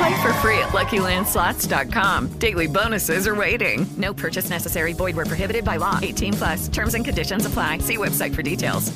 [0.00, 2.28] Play for free at LuckyLandSlots.com.
[2.38, 3.86] Daily bonuses are waiting.
[3.98, 4.94] No purchase necessary.
[4.94, 5.98] Void where prohibited by law.
[6.00, 6.68] 18 plus.
[6.68, 7.78] Terms and conditions apply.
[7.78, 8.90] See website for details.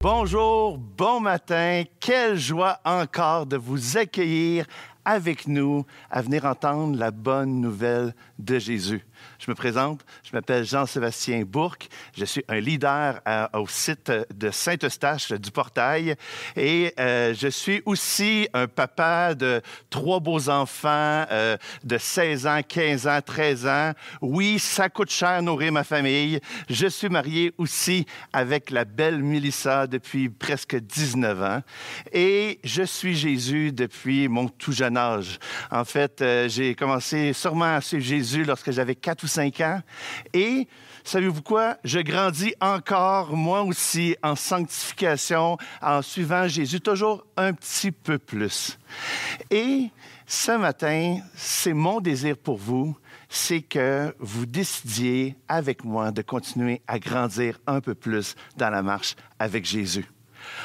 [0.00, 1.84] Bonjour, bon matin.
[2.00, 4.64] Quelle joie encore de vous accueillir
[5.04, 9.04] avec nous à venir entendre la bonne nouvelle de Jésus.
[9.38, 13.20] Je me présente, je m'appelle Jean-Sébastien Bourque, je suis un leader
[13.54, 16.14] au site de Saint-Eustache du Portail
[16.56, 22.60] et euh, je suis aussi un papa de trois beaux enfants euh, de 16 ans,
[22.66, 23.92] 15 ans, 13 ans.
[24.20, 26.40] Oui, ça coûte cher nourrir ma famille.
[26.68, 31.62] Je suis marié aussi avec la belle Mélissa depuis presque 19 ans
[32.12, 35.38] et je suis Jésus depuis mon tout jeune âge.
[35.70, 39.80] En fait, euh, j'ai commencé sûrement à suivre Jésus lorsque j'avais 4 ou 5 ans
[40.32, 40.66] et
[41.04, 41.76] savez-vous quoi?
[41.84, 48.78] Je grandis encore, moi aussi, en sanctification, en suivant Jésus toujours un petit peu plus.
[49.50, 49.90] Et
[50.26, 52.96] ce matin, c'est mon désir pour vous,
[53.28, 58.82] c'est que vous décidiez avec moi de continuer à grandir un peu plus dans la
[58.82, 60.06] marche avec Jésus.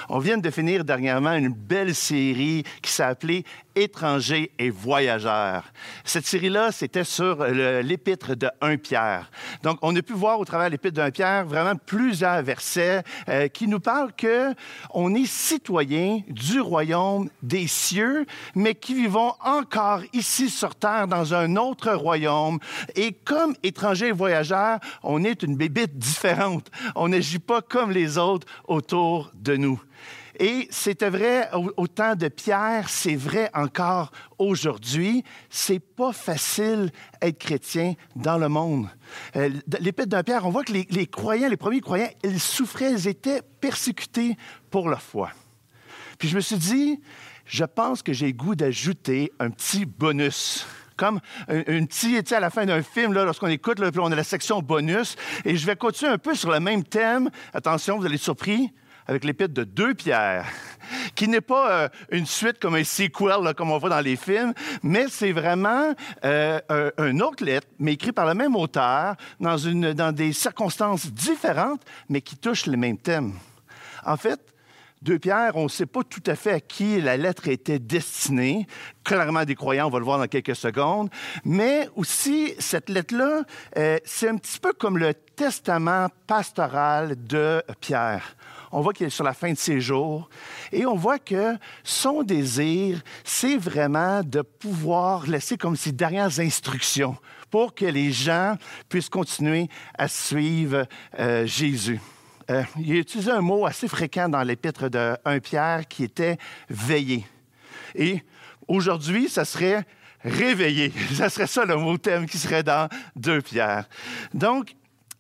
[0.10, 3.46] On vient de finir dernièrement une belle série qui appelée
[3.78, 5.66] Étrangers et voyageurs.
[6.06, 9.30] Cette série-là, c'était sur l'épître de 1 Pierre.
[9.64, 13.04] Donc, on a pu voir au travers de l'épître de 1 Pierre vraiment plusieurs versets
[13.28, 14.54] euh, qui nous parlent que
[14.92, 18.26] on est citoyen du royaume des cieux,
[18.56, 22.60] mais qui vivons encore ici sur terre dans un autre royaume.
[22.96, 26.72] Et comme étrangers et voyageurs, on est une bébite différente.
[26.96, 29.65] On n'agit pas comme les autres autour de nous.
[30.40, 35.24] Et c'était vrai au, temps de Pierre, c'est vrai encore aujourd'hui.
[35.50, 38.88] C'est pas facile être chrétien dans le monde.
[39.38, 39.50] Euh,
[39.80, 43.42] L'épître de Pierre, on voit que les, croyants, les premiers croyants, ils souffraient, ils étaient
[43.62, 44.36] persécutés
[44.70, 45.30] pour leur foi.
[46.18, 47.00] Puis je me suis dit,
[47.46, 50.66] je pense que j'ai goût d'ajouter un petit bonus.
[50.98, 54.16] Comme un, un petit, tu sais, à la fin d'un film, lorsqu'on écoute, on a
[54.16, 55.18] la section bonus.
[55.44, 57.30] Et je vais continuer un peu sur le même thème.
[57.54, 58.72] Attention, vous allez être surpris
[59.08, 60.46] avec l'épître de deux pierres,
[61.16, 64.54] qui n'est pas euh, une suite comme un sequel, comme on voit dans les films,
[64.84, 65.94] mais c'est vraiment
[66.24, 66.60] euh,
[66.98, 72.38] un, autre lettre, mais écrit par le même auteur, dans des circonstances différentes, mais qui
[72.38, 73.34] touchent les mêmes thèmes.
[74.06, 74.40] En fait,
[75.06, 78.66] deux Pierre, on ne sait pas tout à fait à qui la lettre était destinée.
[79.04, 81.10] Clairement des croyants, on va le voir dans quelques secondes.
[81.44, 83.44] Mais aussi, cette lettre-là,
[83.78, 88.36] euh, c'est un petit peu comme le testament pastoral de Pierre.
[88.78, 90.28] On voit qu'il est sur la fin de ses jours
[90.74, 97.16] et on voit que son désir, c'est vraiment de pouvoir laisser comme ses dernières instructions
[97.50, 98.58] pour que les gens
[98.90, 100.86] puissent continuer à suivre
[101.18, 102.02] euh, Jésus.
[102.52, 106.38] Euh, il a utilisé un mot assez fréquent dans l'épître de 1 Pierre qui était
[106.70, 107.26] veiller.
[107.96, 108.24] Et
[108.68, 109.86] aujourd'hui, ça serait
[110.22, 110.92] réveiller.
[111.14, 113.88] Ça serait ça le mot thème qui serait dans 2 Pierre.
[114.34, 114.76] Donc,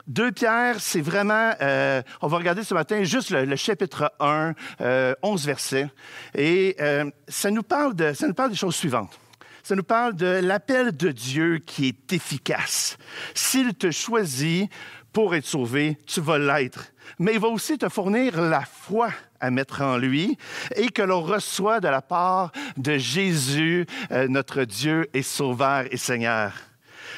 [0.08, 5.16] 2 Pierre, c'est vraiment, euh, on va regarder ce matin juste le, chapitre 1, euh,
[5.24, 5.88] 11 versets.
[6.36, 9.20] Et euh, ça, nous parle de, ça nous parle des choses suivantes.
[9.64, 12.98] Ça nous parle de l'appel de Dieu qui est efficace.
[13.34, 14.70] S'il te choisit
[15.12, 16.92] pour être sauvé, tu vas l'être.
[17.18, 20.38] Mais il va aussi te fournir la foi à mettre en lui
[20.76, 25.97] et que l'on reçoit de la part de Jésus, euh, notre Dieu et Sauveur et
[25.97, 26.53] Seigneur.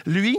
[0.05, 0.37] Lui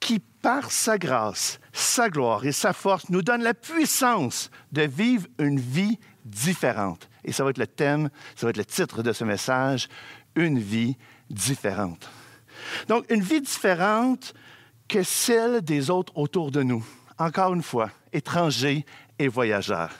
[0.00, 5.26] qui, par sa grâce, sa gloire et sa force, nous donne la puissance de vivre
[5.38, 7.08] une vie différente.
[7.24, 9.88] Et ça va être le thème, ça va être le titre de ce message,
[10.36, 10.96] une vie
[11.30, 12.08] différente.
[12.88, 14.34] Donc, une vie différente
[14.88, 16.84] que celle des autres autour de nous.
[17.18, 18.84] Encore une fois, étrangers
[19.18, 19.92] et voyageurs.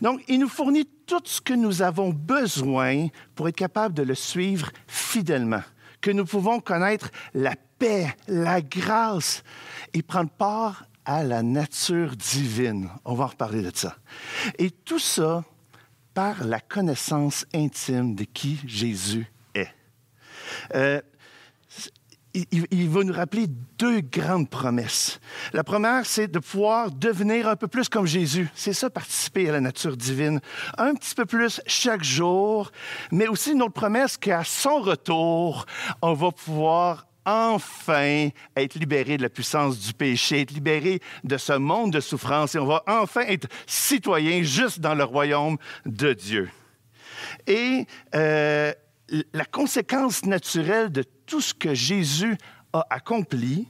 [0.00, 4.14] Donc, il nous fournit tout ce que nous avons besoin pour être capable de le
[4.14, 5.62] suivre fidèlement,
[6.00, 9.42] que nous pouvons connaître la paix, la grâce
[9.92, 12.88] et prendre part à la nature divine.
[13.04, 13.96] On va en reparler de ça.
[14.56, 15.42] Et tout ça
[16.14, 19.26] par la connaissance intime de qui Jésus
[19.56, 19.74] est.
[20.76, 21.00] Euh,
[22.34, 23.46] il, il, va nous rappeler
[23.78, 25.18] deux grandes promesses.
[25.52, 28.48] La première, c'est de pouvoir devenir un peu plus comme Jésus.
[28.54, 30.40] C'est ça, participer à la nature divine.
[30.78, 32.70] Un petit peu plus chaque jour,
[33.10, 35.66] mais aussi une autre promesse qu'à son retour,
[36.00, 41.52] on va pouvoir enfin être libéré de la puissance du péché, être libéré de ce
[41.52, 46.50] monde de souffrance et on va enfin être citoyen juste dans le royaume de Dieu.
[47.46, 48.72] Et euh,
[49.32, 52.36] la conséquence naturelle de tout ce que Jésus
[52.72, 53.68] a accompli,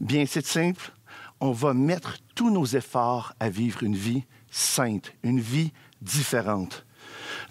[0.00, 0.92] bien c'est simple,
[1.40, 6.86] on va mettre tous nos efforts à vivre une vie sainte, une vie différente.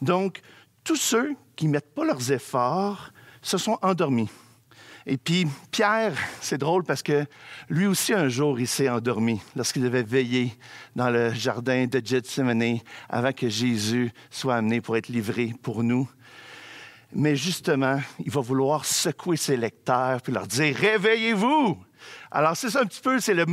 [0.01, 0.41] Donc,
[0.83, 3.11] tous ceux qui ne mettent pas leurs efforts
[3.41, 4.29] se sont endormis.
[5.05, 7.25] Et puis, Pierre, c'est drôle parce que
[7.69, 10.53] lui aussi, un jour, il s'est endormi lorsqu'il devait veiller
[10.95, 12.79] dans le jardin de Gethsemane
[13.09, 16.09] avant que Jésus soit amené pour être livré pour nous.
[17.15, 21.77] Mais justement, il va vouloir secouer ses lecteurs puis leur dire Réveillez-vous!
[22.31, 23.45] Alors, c'est ça un petit peu, c'est le,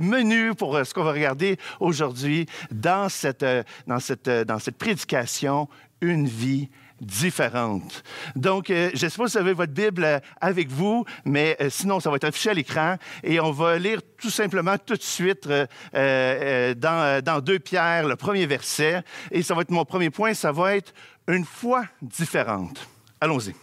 [0.00, 4.58] menu pour euh, ce qu'on va regarder aujourd'hui dans cette, euh, dans, cette, euh, dans
[4.58, 5.68] cette prédication,
[6.00, 6.68] une vie
[7.00, 8.02] différente.
[8.36, 12.10] Donc, euh, je ne vous avez votre Bible euh, avec vous, mais euh, sinon, ça
[12.10, 17.22] va être affiché à l'écran et on va lire tout simplement tout de suite dans,
[17.24, 19.02] dans deux pierres le premier verset.
[19.30, 20.92] Et ça va être mon premier point, ça va être
[21.28, 22.88] une foi différente.
[23.20, 23.54] Allons-y.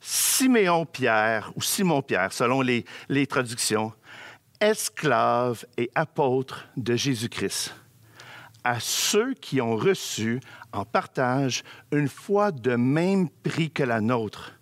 [0.00, 3.92] Siméon Pierre, ou Simon Pierre, selon les, les traductions,
[4.60, 7.74] esclave et apôtre de Jésus-Christ
[8.64, 10.40] à ceux qui ont reçu
[10.72, 11.62] en partage
[11.92, 14.52] une foi de même prix que la nôtre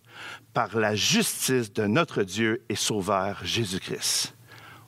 [0.52, 4.34] par la justice de notre Dieu et Sauveur Jésus-Christ.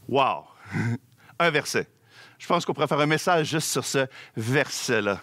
[0.08, 0.44] Wow!
[1.38, 1.88] Un verset.
[2.38, 5.20] Je pense qu'on pourrait faire un message juste sur ce verset-là.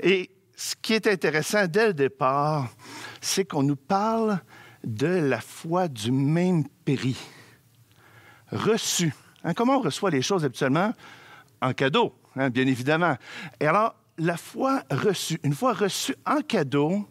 [0.00, 2.68] Et ce qui est intéressant dès le départ,
[3.20, 4.40] c'est qu'on nous parle
[4.84, 7.16] de la foi du même prix.
[8.50, 9.14] Reçu.
[9.44, 10.92] Hein, comment on reçoit les choses habituellement?
[11.60, 12.14] En cadeau.
[12.36, 13.16] Hein, bien évidemment.
[13.60, 17.08] Et alors, la foi reçue, une fois reçue en cadeau,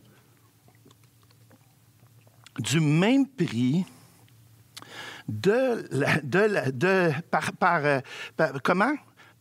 [2.59, 3.85] du même prix,
[5.27, 5.88] de,
[7.29, 8.01] par, par,
[8.63, 8.94] comment?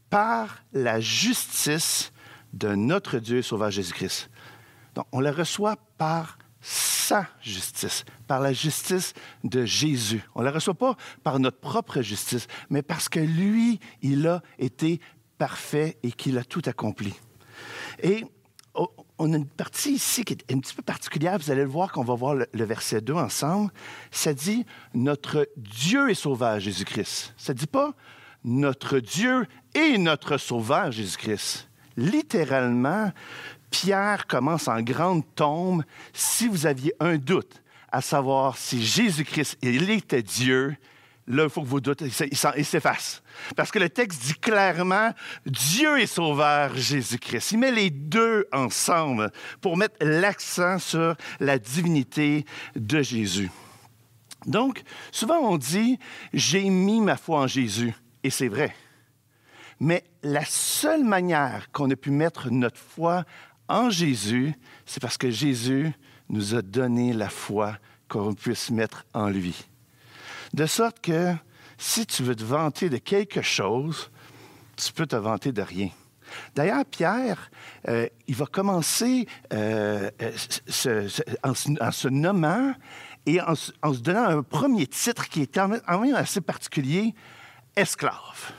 [0.09, 2.13] Par la justice
[2.53, 4.31] de notre Dieu Sauveur Jésus-Christ.
[4.95, 10.23] Donc, on la reçoit par sa justice, par la justice de Jésus.
[10.35, 14.43] On ne la reçoit pas par notre propre justice, mais parce que lui, il a
[14.59, 15.01] été
[15.41, 17.15] parfait et qu'il a tout accompli.
[18.03, 18.27] Et
[19.19, 21.39] on a une partie ici qui est un petit peu particulière.
[21.39, 23.73] Vous allez le voir qu'on va voir le, verset 2 ensemble.
[24.11, 27.33] Ça dit Notre Dieu est sauveur, Jésus-Christ.
[27.39, 27.95] Ça ne dit pas
[28.45, 31.71] Notre Dieu et notre sauveur, Jésus-Christ.
[31.97, 33.11] Littéralement,
[33.71, 35.85] Pierre commence en grande tombe.
[36.13, 40.77] Si vous aviez un doute à savoir si Jésus-Christ, il était Dieu,
[41.31, 43.23] là, il faut que vous doutez, il s'efface.
[43.57, 45.13] Parce que le texte dit clairement,
[45.47, 47.53] Dieu est sauveur Jésus-Christ.
[47.53, 49.31] Il met les deux ensemble
[49.61, 52.45] pour mettre l'accent sur la divinité
[52.75, 53.51] de Jésus.
[54.47, 54.83] Donc,
[55.13, 55.99] souvent on dit,
[56.33, 57.95] j'ai mis ma foi en Jésus,
[58.25, 58.75] et c'est vrai.
[59.79, 63.25] Mais la seule manière qu'on a pu mettre notre foi
[63.69, 65.93] en Jésus, c'est parce que Jésus
[66.29, 67.77] nous a donné la foi
[68.09, 69.70] qu'on puisse mettre en lui.
[70.53, 71.35] De sorte que
[71.79, 74.11] si tu veux te vanter de quelque chose,
[74.77, 75.91] tu peux te vanter de rien.
[76.55, 77.51] D'ailleurs, Pierre,
[77.89, 81.09] euh, il va commencer euh, euh,
[81.43, 82.75] en, se nommant
[83.27, 87.15] et en, se donnant un premier titre qui est quand même assez particulier,
[87.77, 88.53] esclave.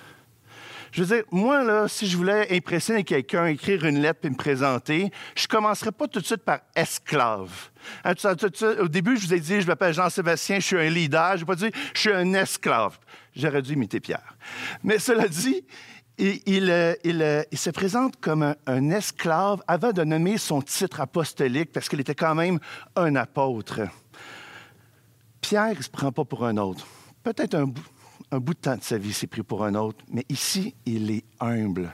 [0.91, 4.35] Je veux dire, moi, là, si je voulais impressionner quelqu'un, écrire une lettre et me
[4.35, 7.69] présenter, je ne commencerais pas tout de suite par esclave.
[8.03, 8.13] Hein,
[8.79, 11.37] au début, je vous ai dit, je m'appelle Jean-Sébastien, je suis un leader.
[11.37, 12.99] Je n'ai pas dit, je suis un esclave.
[13.33, 14.35] J'aurais dû imiter Pierre.
[14.83, 15.63] Mais cela dit,
[16.17, 20.99] il, euh, euh, il, se présente comme un, un, esclave avant de nommer son titre
[20.99, 22.59] apostolique parce qu'il était quand même
[22.97, 23.81] un apôtre.
[25.39, 26.85] Pierre, ne se prend pas pour un autre.
[27.23, 27.71] Peut-être un,
[28.31, 31.11] un bout de temps de sa vie s'est pris pour un autre, mais ici, il
[31.11, 31.93] est humble.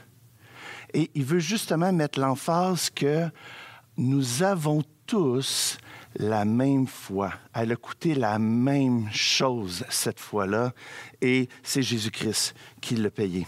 [0.94, 3.28] Et il veut justement mettre l'emphase que
[3.98, 5.78] nous avons tous
[6.16, 7.34] la même foi.
[7.54, 10.74] Elle a coûté la même chose cette fois-là,
[11.22, 13.48] et c'est Jésus-Christ qui l'a payé.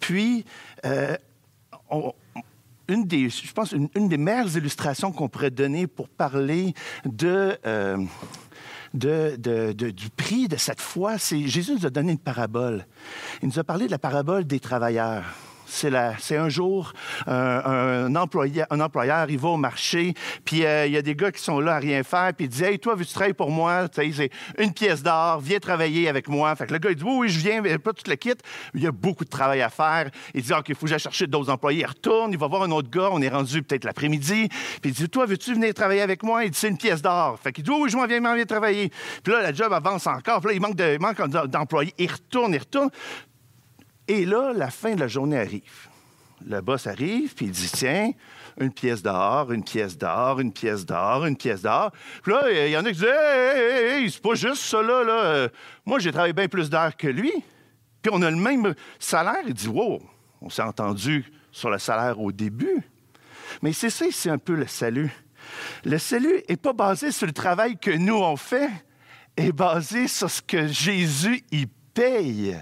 [0.00, 0.44] Puis,
[0.84, 1.16] euh,
[2.88, 8.04] une des, je pense, une, des meilleures illustrations qu'on pourrait donner pour parler de, euh,
[8.94, 12.86] du prix de cette foi, c'est Jésus nous a donné une parabole.
[13.42, 15.24] Il nous a parlé de la parabole des travailleurs.
[15.72, 16.92] C'est, un jour,
[17.26, 20.14] un, un employeur, il va au marché,
[20.44, 22.48] puis euh, il y a des gars qui sont là à rien faire, puis il
[22.48, 26.54] dit Hey, toi, veux-tu travailler pour moi C'est une pièce d'or, viens travailler avec moi.
[26.56, 28.34] Fait que le gars, il dit Oui, je viens, mais pas tout le kit.
[28.74, 30.10] Il y a beaucoup de travail à faire.
[30.34, 31.80] Il dit OK, il faut que chercher d'autres employés.
[31.80, 34.48] Il retourne, il va voir un autre gars, on est rendu peut-être l'après-midi,
[34.80, 37.38] puis il dit Toi, veux-tu venir travailler avec moi Il dit C'est une pièce d'or.
[37.42, 38.90] Fait qu'il dit Oui, je m'en viens, viens travailler.
[39.22, 41.94] Puis là, la job avance encore, puis là, il manque, de, il manque d'employés.
[41.98, 42.90] Il retourne, il retourne.
[44.08, 45.88] Et là, la fin de la journée arrive.
[46.44, 48.10] Le boss arrive, puis il dit Tiens,
[48.58, 51.92] une pièce d'or, une pièce d'or, une pièce d'or, une pièce d'or.
[52.22, 54.82] Puis là, il y en a qui disent hey, hey, hey, c'est pas juste ça,
[54.82, 55.04] là.
[55.04, 55.12] là.
[55.12, 55.48] Euh,
[55.86, 57.32] Moi, j'ai travaillé bien plus d'heures que lui.
[58.02, 59.42] Puis on a le même salaire.
[59.46, 60.02] Il dit Wow,
[60.40, 62.82] on s'est entendu sur le salaire au début.
[63.62, 65.12] Mais c'est ça, c'est un peu le salut.
[65.84, 68.70] Le salut n'est pas basé sur le travail que nous, on fait,
[69.36, 72.56] est basé sur ce que Jésus y paye.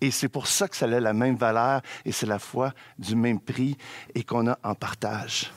[0.00, 3.16] Et c'est pour ça que ça a la même valeur et c'est la foi du
[3.16, 3.76] même prix
[4.14, 5.50] et qu'on a en partage.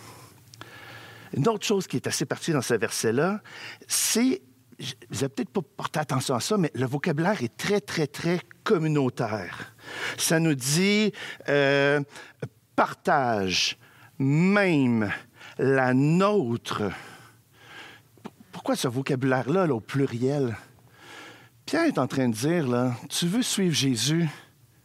[1.34, 3.42] Une autre chose qui est assez partie dans ce verset-là,
[3.88, 4.42] c'est,
[4.80, 8.42] vous n'avez peut-être pas porté attention à ça, mais le vocabulaire est très, très, très
[8.64, 9.76] communautaire.
[10.18, 11.14] Ça nous dit
[11.48, 12.02] euh,
[12.76, 13.78] partage,
[14.20, 15.12] même,
[15.58, 16.84] la nôtre.
[18.52, 20.58] Pourquoi ce vocabulaire-là, là, au pluriel?
[21.66, 24.28] Pierre est en train de dire, là, tu veux suivre Jésus,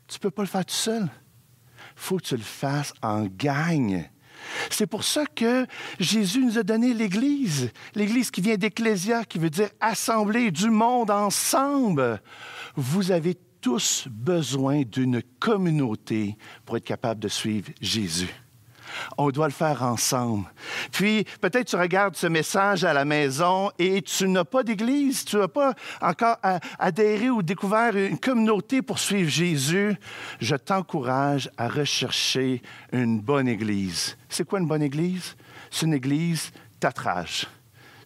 [0.06, 1.09] tu ne peux pas le faire tout seul.
[1.95, 4.04] faut que tu le fasses en gang.
[4.71, 5.66] C'est pour ça que
[5.99, 7.71] Jésus nous a donné l'Église.
[7.95, 12.21] L'Église qui vient d'Ecclésia, qui veut dire assembler du monde ensemble.
[12.76, 18.33] Vous avez tous besoin d'une communauté pour être capable de suivre Jésus.
[19.19, 20.47] On doit le faire ensemble.
[20.93, 25.37] Puis, peut-être tu regardes ce message à la maison et tu n'as pas d'église, tu
[25.37, 26.37] n'as pas encore
[26.79, 29.97] adhéré ou découvert une communauté pour suivre Jésus.
[30.41, 32.62] Je t'encourage à rechercher
[32.93, 34.17] une bonne église.
[34.29, 35.37] C'est quoi une bonne église?
[35.71, 36.50] C'est une église
[36.81, 37.47] tatrage.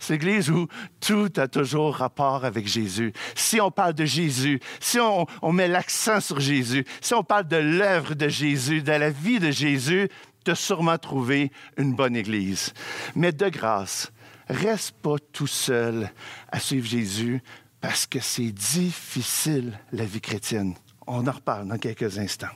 [0.02, 0.66] C'est l'église où
[0.98, 3.12] tout a toujours rapport avec Jésus.
[3.34, 7.58] Si on parle de Jésus, si on met l'accent sur Jésus, si on parle de
[7.58, 10.08] l'œuvre de Jésus, de la vie de Jésus,
[10.44, 12.72] tu as sûrement trouvé une bonne église.
[13.14, 14.10] Mais de grâce,
[14.48, 16.10] reste pas tout seul
[16.50, 17.42] à suivre Jésus
[17.80, 20.74] parce que c'est difficile, la vie chrétienne.
[21.06, 22.54] On en reparle dans quelques instants.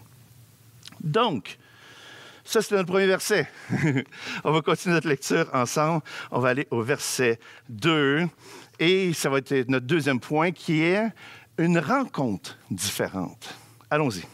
[1.00, 1.59] Donc,
[2.45, 3.49] ça, c'est notre premier verset.
[4.45, 6.03] On va continuer notre lecture ensemble.
[6.31, 7.38] On va aller au verset
[7.71, 8.29] 2.
[8.79, 11.11] Et ça va être notre deuxième point qui est
[11.57, 13.55] une rencontre différente.
[13.88, 14.25] Allons-y.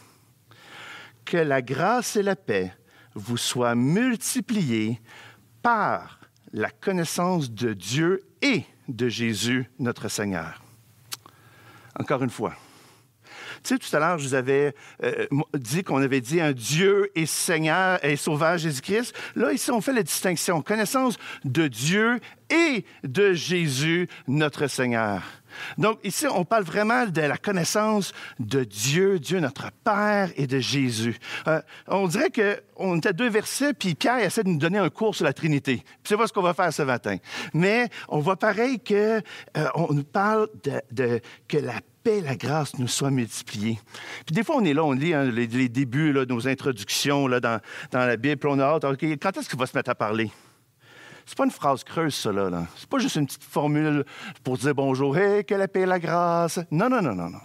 [1.24, 2.72] Que la grâce et la paix
[3.14, 5.00] vous soient multipliées
[5.62, 6.20] par
[6.52, 10.62] la connaissance de Dieu et de Jésus, notre Seigneur.
[11.98, 12.54] Encore une fois.
[13.62, 17.10] Tu sais, tout à l'heure, je vous avais euh, dit qu'on avait dit un Dieu
[17.14, 19.14] et Seigneur et Sauveur Jésus-Christ.
[19.36, 20.62] Là, ici, on fait la distinction.
[20.62, 25.22] Connaissance de Dieu et de Jésus, notre Seigneur.
[25.78, 30.58] Donc, ici, on parle vraiment de la connaissance de Dieu, Dieu notre Père et de
[30.58, 31.18] Jésus.
[31.46, 35.14] Euh, on dirait qu'on était deux versets, puis Pierre essaie de nous donner un cours
[35.14, 35.82] sur la Trinité.
[36.04, 37.16] C'est pas ce qu'on va faire ce matin.
[37.54, 39.20] Mais on voit pareil que
[39.56, 40.48] euh, nous parle
[40.92, 43.78] de, que la paix, la grâce nous soit multipliée.
[44.26, 47.60] Puis des fois, on est là, on lit hein, les, débuts là, nos introductions dans,
[47.90, 49.94] dans la Bible, puis on a hâte, OK, quand est-ce qu'il va se mettre à
[49.94, 50.30] parler?
[51.30, 52.66] C'est pas une phrase creuse, ça, là.
[52.76, 54.04] C'est pas juste une petite formule
[54.42, 56.58] pour dire bonjour, hey, que la paix et la grâce.
[56.72, 57.38] Non, non, non, non, non.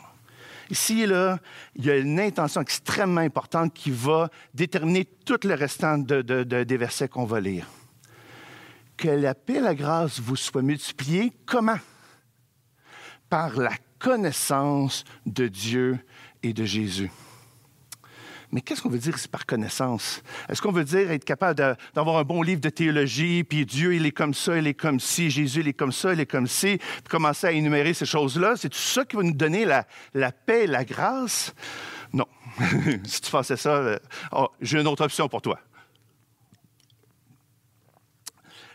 [0.72, 1.38] Ici, là,
[1.75, 6.24] il y a une intention extrêmement importante qui va déterminer tout le restant de-
[6.63, 7.68] des versets qu'on va lire.
[8.98, 11.77] Que la paix et la grâce vous soient multipliées, comment?
[13.30, 16.00] Par la connaissance de Dieu
[16.42, 17.12] et de Jésus.
[18.56, 20.24] Mais qu'est-ce qu'on veut dire ici par connaissance?
[20.48, 24.06] Est-ce qu'on veut dire être capable d'avoir un bon livre de théologie, puis Dieu, il
[24.06, 26.48] est comme ça, il est comme ci, Jésus, il est comme ça, il est comme
[26.48, 28.54] ci, puis commencer à énumérer ces choses-là?
[28.56, 31.54] C'est tout ça qui va nous donner la, la paix la grâce?
[32.14, 32.28] Non.
[33.04, 34.00] si tu pensais ça, euh,
[34.32, 35.60] oh, j'ai une autre option pour toi.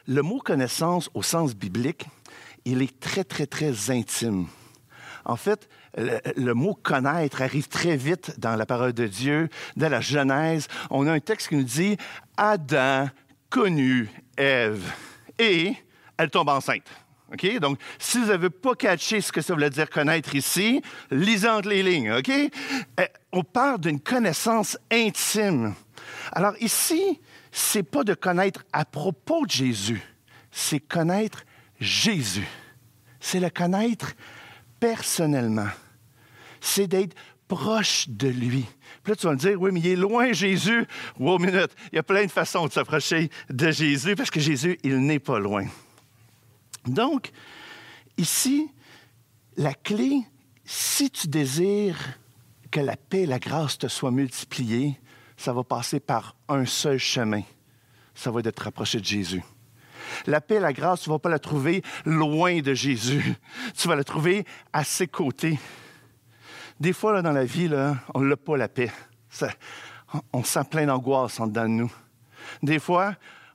[0.06, 2.04] Le mot connaissance au sens biblique,
[2.66, 4.46] il est très, très, très intime.
[5.24, 9.48] En fait, le, mot connaître arrive très vite dans la parole de Dieu.
[9.76, 11.96] Dans la Genèse, on a un texte qui nous dit
[12.36, 13.08] Adam
[13.48, 14.92] connut Ève
[15.38, 15.74] et
[16.16, 16.86] elle tombe enceinte.
[17.60, 21.68] Donc, si vous n'avez pas catché ce que ça voulait dire connaître ici, lisez entre
[21.68, 22.12] les lignes.
[22.12, 22.28] OK?
[22.28, 25.74] Euh, On parle d'une connaissance intime.
[26.32, 27.20] Alors, ici,
[27.52, 30.02] c'est pas de connaître à propos de Jésus,
[30.50, 31.44] c'est connaître
[31.80, 32.46] Jésus.
[33.20, 34.14] c'est le connaître
[34.80, 35.68] personnellement.
[36.60, 37.14] C'est d'être
[37.46, 38.64] proche de lui.
[39.02, 40.86] Puis là, tu vas me dire, oui, mais il est loin, Jésus.
[41.18, 41.70] Wow, minute.
[41.92, 45.18] Il y a plein de façons de s'approcher de Jésus parce que Jésus, il n'est
[45.18, 45.66] pas loin.
[46.86, 47.30] Donc,
[48.16, 48.68] ici,
[49.56, 50.22] la clé,
[50.64, 52.18] si tu désires
[52.70, 54.98] que la paix et la grâce te soient multipliées,
[55.36, 57.42] ça va passer par un seul chemin.
[58.14, 59.42] Ça va être de te rapprocher de Jésus.
[60.26, 63.34] La paix et la grâce, tu ne vas pas la trouver loin de Jésus.
[63.76, 65.58] Tu vas la trouver à ses côtés.
[66.78, 67.70] Des fois, dans la vie,
[68.14, 68.90] on n'a pas la paix.
[70.32, 71.92] On sent plein d'angoisse en dedans de nous.
[72.62, 73.14] Des fois,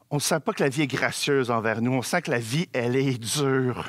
[0.09, 1.91] on ne sent pas que la vie est gracieuse envers nous.
[1.91, 3.85] On sent que la vie, elle est dure.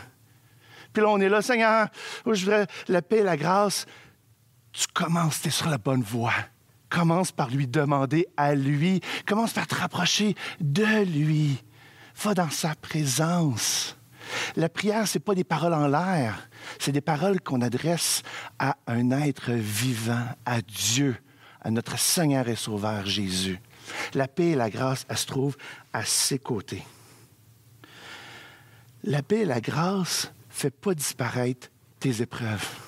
[0.93, 1.89] Puis là, on est là, Seigneur,
[2.25, 3.87] je voudrais la paix et la grâce.
[4.73, 6.33] Tu commences, tu es sur la bonne voie.
[6.89, 9.01] Commence par lui demander à lui.
[9.27, 11.63] Commence par te rapprocher de lui.
[12.23, 13.97] Va dans sa présence.
[14.57, 18.23] La prière, ce n'est pas des paroles en l'air, c'est des paroles qu'on adresse
[18.59, 21.17] à un être vivant, à Dieu,
[21.61, 23.61] à notre Seigneur et Sauveur Jésus.
[24.15, 25.57] La paix et la grâce, elles se trouvent
[25.93, 26.85] à ses côtés.
[29.05, 31.69] La paix et la grâce ne fait pas disparaître
[32.01, 32.86] tes épreuves.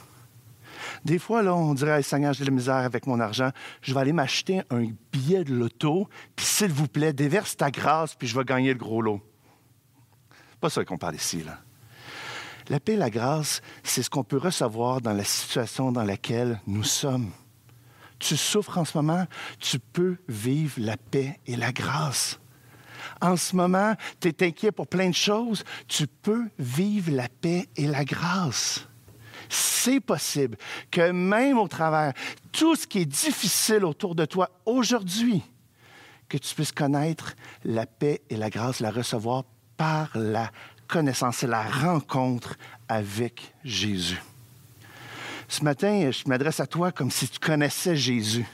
[1.04, 3.50] Des fois, là, on dirait, Seigneur, j'ai de la misère avec mon argent.
[3.82, 8.14] Je vais aller m'acheter un billet de loto, puis s'il vous plaît, déverse ta grâce,
[8.14, 9.20] puis je vais gagner le gros lot.
[10.60, 11.58] Pas ça qu'on parle ici, là.
[12.68, 16.60] La paix et la grâce, c'est ce qu'on peut recevoir dans la situation dans laquelle
[16.66, 17.30] nous sommes.
[18.18, 19.26] Tu souffres en ce moment,
[19.58, 22.38] tu peux vivre la paix et la grâce.
[23.20, 27.66] En ce moment, tu es inquiet pour plein de choses, tu peux vivre la paix
[27.76, 28.87] et la grâce.
[29.48, 30.56] C'est possible
[30.90, 32.12] que même au travers
[32.52, 35.42] tout ce qui est difficile autour de toi aujourd'hui,
[36.28, 39.44] que tu puisses connaître la paix et la grâce, la recevoir
[39.76, 40.50] par la
[40.86, 42.56] connaissance, et la rencontre
[42.88, 44.20] avec Jésus.
[45.46, 48.46] Ce matin, je m'adresse à toi comme si tu connaissais Jésus.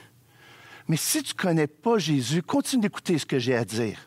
[0.86, 3.98] Mais si tu ne connais pas Jésus, continue d'écouter ce que j'ai à dire,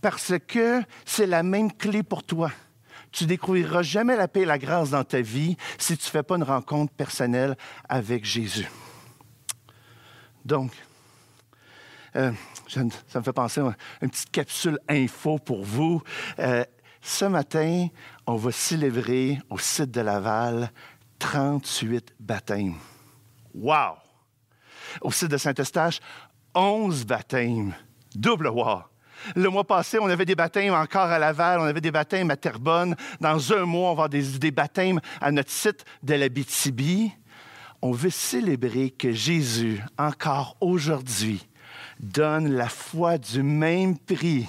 [0.00, 2.50] parce que c'est la même clé pour toi.
[3.14, 6.24] Tu découvriras jamais la paix et la grâce dans ta vie si tu ne fais
[6.24, 7.56] pas une rencontre personnelle
[7.88, 8.68] avec Jésus.
[10.44, 10.72] Donc,
[12.16, 12.32] euh,
[12.66, 16.02] ça me fait penser à une petite capsule info pour vous.
[16.40, 16.64] Euh,
[17.00, 17.86] ce matin,
[18.26, 20.72] on va célébrer au site de Laval
[21.20, 22.74] 38 baptêmes.
[23.54, 23.94] Wow!
[25.00, 26.00] Au site de Saint-Eustache,
[26.52, 27.74] 11 baptêmes.
[28.16, 28.82] Double wow!
[29.34, 32.36] Le mois passé, on avait des baptêmes encore à Laval, on avait des baptêmes à
[32.36, 32.96] Terrebonne.
[33.20, 37.10] Dans un mois, on va avoir des, baptêmes à notre site de la BTB.
[37.82, 41.46] On veut célébrer que Jésus, encore aujourd'hui,
[42.00, 44.46] donne la foi du même prix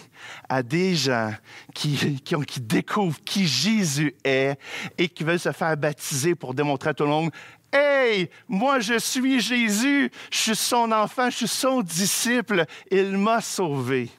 [0.49, 1.33] à des gens
[1.73, 4.57] qui, qui, qui, découvrent qui Jésus est
[4.97, 7.31] et qui veulent se faire baptiser pour démontrer à tout le monde
[7.71, 13.41] Hey, moi je suis Jésus, je suis son enfant, je suis son disciple, il m'a
[13.41, 14.09] sauvé.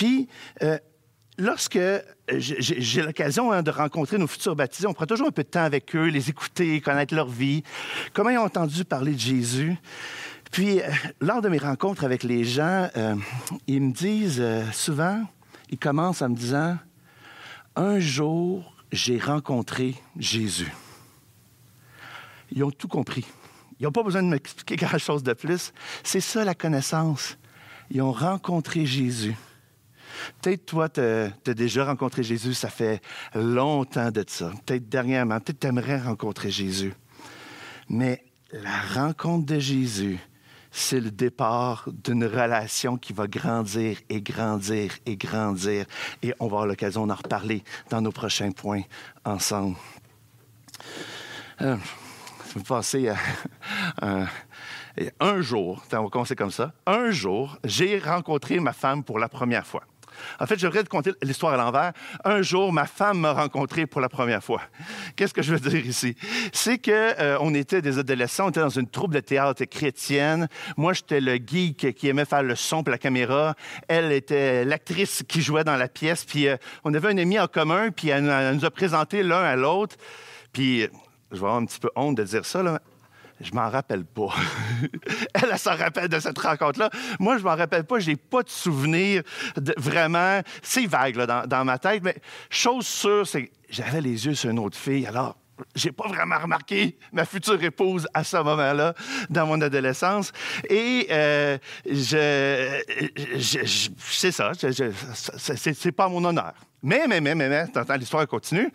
[0.00, 0.28] Puis,
[0.62, 0.78] euh,
[1.36, 1.78] lorsque
[2.38, 5.62] j'ai l'occasion hein, de rencontrer nos futurs baptisés, on prend toujours un peu de temps
[5.62, 7.62] avec eux, les écouter, connaître leur vie,
[8.14, 9.76] comment ils ont entendu parler de Jésus.
[10.50, 10.88] Puis, euh,
[11.20, 13.14] lors de mes rencontres avec les gens, euh,
[13.66, 15.22] ils me disent euh, souvent,
[15.68, 16.78] ils commencent en me disant,
[17.76, 20.72] un jour, j'ai rencontré Jésus.
[22.52, 23.26] Ils ont tout compris.
[23.78, 25.74] Ils n'ont pas besoin de m'expliquer quelque chose de plus.
[26.02, 27.36] C'est ça la connaissance.
[27.90, 29.36] Ils ont rencontré Jésus.
[30.40, 33.00] Peut-être toi, tu as, déjà rencontré Jésus, ça fait
[33.34, 34.52] longtemps de ça.
[34.66, 36.94] Peut-être dernièrement, peut-être tu aimerais rencontrer Jésus.
[37.88, 40.18] Mais la rencontre de Jésus,
[40.70, 45.86] c'est le départ d'une relation qui va grandir et grandir et grandir.
[46.22, 48.82] Et on va avoir l'occasion d'en reparler dans nos prochains points
[49.24, 49.76] ensemble.
[51.60, 51.76] Euh,
[52.54, 53.08] vais passer
[54.00, 54.26] à, à,
[55.20, 56.72] un jour, on va commencer comme ça.
[56.86, 59.82] Un jour, j'ai rencontré ma femme pour la première fois.
[60.38, 61.92] En fait, je voudrais te l'histoire à l'envers.
[62.24, 64.62] Un jour, ma femme m'a rencontré pour la première fois.
[65.16, 66.16] Qu'est-ce que je veux dire ici?
[66.52, 70.48] C'est qu'on euh, était des adolescents, on était dans une troupe de théâtre chrétienne.
[70.76, 73.54] Moi, j'étais le geek qui aimait faire le son pour la caméra.
[73.88, 76.24] Elle était l'actrice qui jouait dans la pièce.
[76.24, 79.56] Puis euh, on avait un ami en commun, puis elle, nous a présenté l'un à
[79.56, 79.96] l'autre.
[80.52, 80.80] Puis,
[81.30, 82.80] je vais avoir un petit peu honte de dire ça.
[83.40, 84.34] Je m'en rappelle pas.
[85.34, 86.90] elle, elle s'en rappelle de cette rencontre-là.
[87.18, 87.98] Moi, je m'en rappelle pas.
[87.98, 89.22] J'ai pas de souvenir
[89.78, 90.40] vraiment.
[90.62, 92.16] C'est vague dans, dans, ma tête, mais
[92.50, 95.06] chose sûre, c'est que j'avais les yeux sur une autre fille.
[95.06, 95.36] Alors,
[95.74, 98.94] j'ai pas vraiment remarqué ma future épouse à ce moment-là
[99.28, 100.32] dans mon adolescence.
[100.68, 102.80] Et euh, je,
[103.36, 106.54] je, je c'est ça, c'est pas mon honneur.
[106.82, 108.70] Mais, mais, mais, mais, mais, l'histoire continue.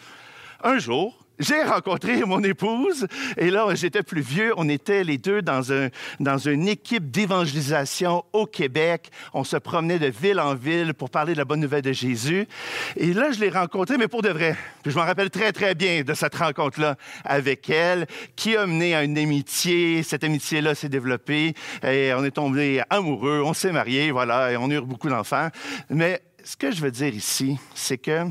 [0.64, 4.54] Un jour, j'ai rencontré mon épouse et là, j'étais plus vieux.
[4.58, 9.10] On était les deux dans, un, dans une équipe d'évangélisation au Québec.
[9.34, 12.48] On se promenait de ville en ville pour parler de la bonne nouvelle de Jésus.
[12.96, 14.56] Et là, je l'ai rencontrée, mais pour de vrai.
[14.84, 18.96] Puis je m'en rappelle très, très bien de cette rencontre-là avec elle, qui a mené
[18.96, 20.04] à une amitié.
[20.04, 24.70] Cette amitié-là s'est développée et on est tombés amoureux, on s'est mariés, voilà, et on
[24.72, 25.50] a beaucoup d'enfants.
[25.90, 28.26] Mais ce que je veux dire ici, c'est que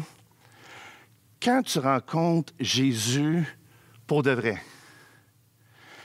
[1.45, 3.47] quand tu rencontres Jésus
[4.07, 4.63] pour de vrai,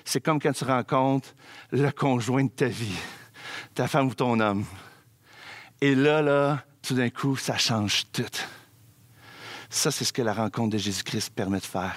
[0.04, 1.34] c'est comme quand tu rencontres
[1.72, 2.98] le conjoint de ta vie,
[3.74, 4.66] ta femme ou ton homme.
[5.80, 8.24] Et là, là, tout d'un coup, ça change tout.
[9.70, 11.96] Ça, c'est ce que la rencontre de Jésus-Christ permet de faire.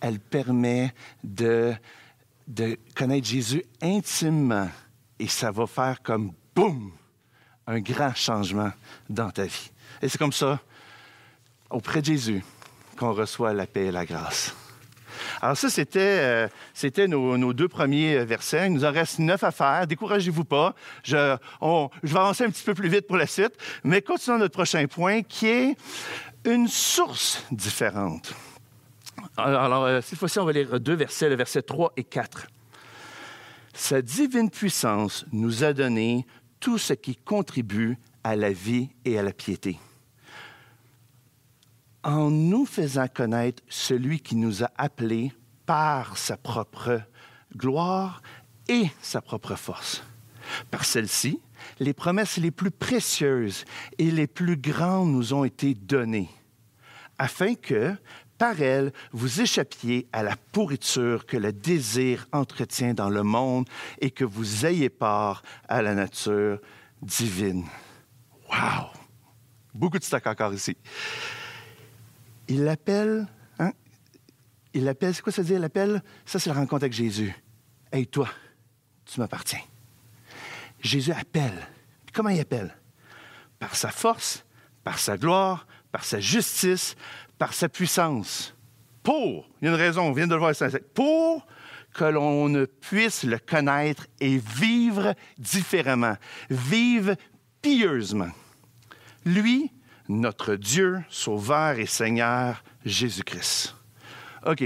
[0.00, 1.74] Elle permet de,
[2.94, 4.68] connaître Jésus intimement
[5.18, 6.92] et ça va faire comme boum,
[7.66, 8.70] un grand changement
[9.08, 9.72] dans ta vie.
[10.00, 10.60] Et c'est comme ça,
[11.70, 12.44] auprès de Jésus,
[12.98, 14.54] qu'on reçoit la paix et la grâce.
[15.40, 16.48] Alors ça, c'était,
[16.80, 18.66] euh, nos, deux premiers versets.
[18.66, 19.86] Il nous en reste neuf à faire.
[19.86, 20.74] Découragez-vous pas.
[21.02, 21.36] Je,
[22.02, 23.52] vais avancer un petit peu plus vite pour la suite,
[23.84, 25.76] mais continuons notre prochain point qui est
[26.44, 28.32] une source différente.
[29.36, 32.46] Alors, euh, cette fois-ci, on va lire deux versets, le verset 3 et 4.
[33.74, 36.26] Sa divine puissance nous a donné
[36.58, 39.78] tout ce qui contribue à la vie et à la piété
[42.08, 45.30] en nous faisant connaître celui qui nous a appelés
[45.66, 47.02] par sa propre
[47.54, 48.22] gloire
[48.66, 50.02] et sa propre force.
[50.70, 51.38] Par celle-ci,
[51.80, 53.66] les promesses les plus précieuses
[53.98, 56.30] et les plus grandes nous ont été données,
[57.18, 57.94] afin que,
[58.38, 63.68] par elles, vous échappiez à la pourriture que le désir entretient dans le monde
[64.00, 66.58] et que vous ayez part à la nature
[67.02, 67.66] divine.
[68.48, 68.86] Wow!
[69.74, 70.74] Beaucoup de stock encore ici.
[72.48, 73.26] Il l'appelle,
[73.58, 73.72] hein?
[74.72, 75.56] Il l'appelle, c'est quoi ça veut dire?
[75.56, 77.34] Il l'appelle, ça c'est la rencontre avec Jésus.
[77.92, 78.28] Hey, toi,
[79.04, 79.60] tu m'appartiens.
[80.80, 81.66] Jésus appelle.
[82.12, 82.74] comment il appelle?
[83.58, 84.44] Par sa force,
[84.84, 86.96] par sa gloire, par sa justice,
[87.38, 88.54] par sa puissance.
[89.02, 90.52] Pour, il y a une raison, on vient de le voir,
[90.94, 91.46] pour
[91.94, 96.16] que l'on puisse le connaître et vivre différemment,
[96.50, 97.14] vivre
[97.62, 98.30] pieusement.
[99.24, 99.72] Lui,
[100.08, 103.74] notre Dieu, Sauveur et Seigneur, Jésus-Christ.
[104.46, 104.64] OK.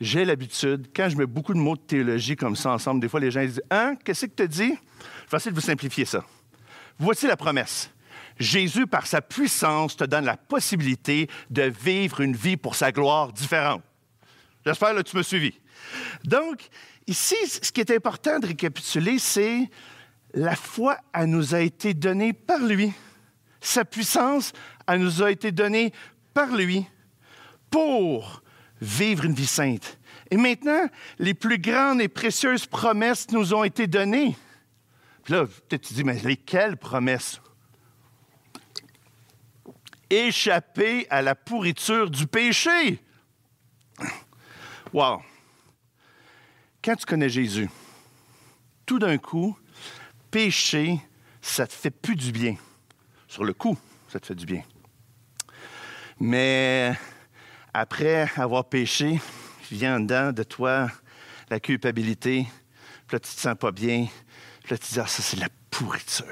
[0.00, 3.20] J'ai l'habitude, quand je mets beaucoup de mots de théologie comme ça ensemble, des fois
[3.20, 4.74] les gens disent Hein, qu'est-ce que tu dis?
[5.26, 6.24] Je vais essayer de vous simplifier ça.
[6.98, 7.90] Voici la promesse.
[8.38, 13.32] Jésus, par sa puissance, te donne la possibilité de vivre une vie pour sa gloire
[13.32, 13.82] différente.
[14.66, 15.54] J'espère que tu me suivis.
[16.24, 16.68] Donc,
[17.06, 19.70] ici, ce qui est important de récapituler, c'est
[20.32, 22.92] la foi, elle nous a été donnée par lui.
[23.64, 24.52] Sa puissance,
[24.94, 25.94] nous a été donnée
[26.34, 26.86] par lui
[27.70, 28.42] pour
[28.78, 29.98] vivre une vie sainte.
[30.30, 30.86] Et maintenant,
[31.18, 34.36] les plus grandes et précieuses promesses nous ont été données.
[35.22, 37.40] Puis là, peut-être tu dis, mais lesquelles promesses?
[40.10, 43.02] Échapper à la pourriture du péché.
[44.92, 45.22] Wow!
[46.84, 47.70] Quand tu connais Jésus,
[48.84, 49.56] tout d'un coup,
[50.30, 51.00] péché,
[51.40, 52.56] ça te fait plus du bien.
[53.34, 54.62] Sur le coup, ça te fait du bien.
[56.20, 56.94] Mais
[57.72, 59.20] après avoir péché,
[59.72, 60.88] vient en dedans de toi
[61.50, 62.46] la culpabilité,
[63.08, 64.06] puis là, tu te sens pas bien,
[64.62, 66.26] puis là, tu te dis, ah, ça, c'est la pourriture.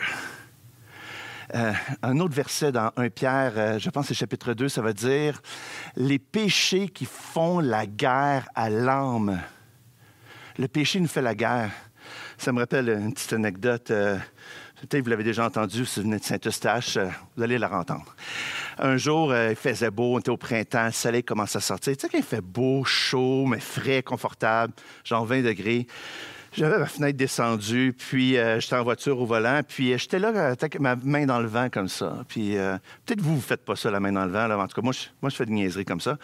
[1.57, 4.81] Euh, un autre verset dans 1 Pierre, euh, je pense que c'est chapitre 2, ça
[4.81, 5.43] va dire
[5.97, 9.43] Les péchés qui font la guerre à l'âme.
[10.57, 11.73] Le péché nous fait la guerre.
[12.39, 13.91] Ça me rappelle une petite anecdote.
[13.91, 14.19] Euh,
[14.89, 18.17] Peut-être vous l'avez déjà entendu si vous venez de Saint-Eustache, euh, vous allez la entendre.
[18.79, 21.97] Un jour, euh, il faisait beau, on était au printemps, le soleil commence à sortir.
[21.97, 24.73] Tu sais, quand il fait beau, chaud, mais frais, confortable,
[25.05, 25.87] genre 20 degrés.
[26.53, 30.81] J'avais ma fenêtre descendue, puis euh, j'étais en voiture au volant, puis j'étais là avec
[30.81, 32.25] ma main dans le vent comme ça.
[32.27, 32.57] Puis
[33.07, 34.49] peut-être vous, vous faites pas ça, la main dans le vent.
[34.49, 34.59] Là.
[34.59, 36.19] En tout cas, moi je, moi, je fais des niaiseries comme ça.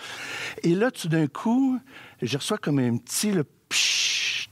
[0.65, 1.79] Et là, tout d'un coup,
[2.21, 3.45] je reçois comme un petit le,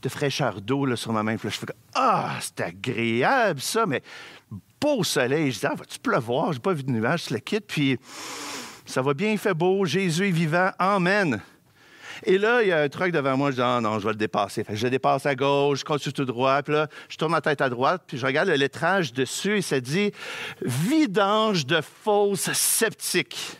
[0.01, 1.35] de fraîcheur d'eau sur ma main.
[1.41, 4.01] Je fais Ah, c'est agréable ça, mais
[4.79, 5.51] beau soleil.
[5.51, 6.53] Je dis Ah, va-tu pleuvoir?
[6.53, 7.67] J'ai pas vu de nuages, je le quitte.
[7.67, 7.99] Puis
[8.85, 11.41] ça va bien, il fait beau, Jésus est vivant, Amen.
[12.23, 14.13] Et là, il y a un truc devant moi, je dis, ah non, je vais
[14.13, 14.63] le dépasser.
[14.63, 17.61] Fait je dépasse à gauche, je continue tout droit, puis là, je tourne ma tête
[17.61, 20.11] à droite, puis je regarde le lettrage dessus et ça dit
[20.61, 23.59] Vidange de fausses sceptiques.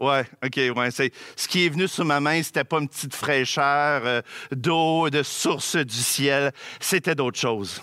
[0.00, 0.90] Ouais, OK, ouais.
[0.90, 5.22] Ce qui est venu sur ma main, c'était pas une petite fraîcheur euh, d'eau, de
[5.22, 6.52] source du ciel.
[6.80, 7.82] C'était d'autres choses.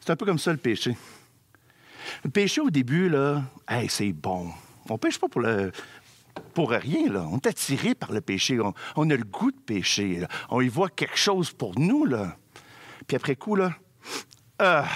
[0.00, 0.96] C'est un peu comme ça le péché.
[2.24, 4.50] Le péché au début, là, hey, c'est bon.
[4.88, 5.70] On pêche pas pour le.
[6.54, 7.26] Pour rien, là.
[7.30, 8.58] On est attiré par le péché.
[8.58, 10.20] On, on a le goût de pécher.
[10.20, 10.28] là.
[10.48, 12.36] On y voit quelque chose pour nous, là.
[13.06, 13.74] Puis après coup, là,
[14.58, 14.88] ah,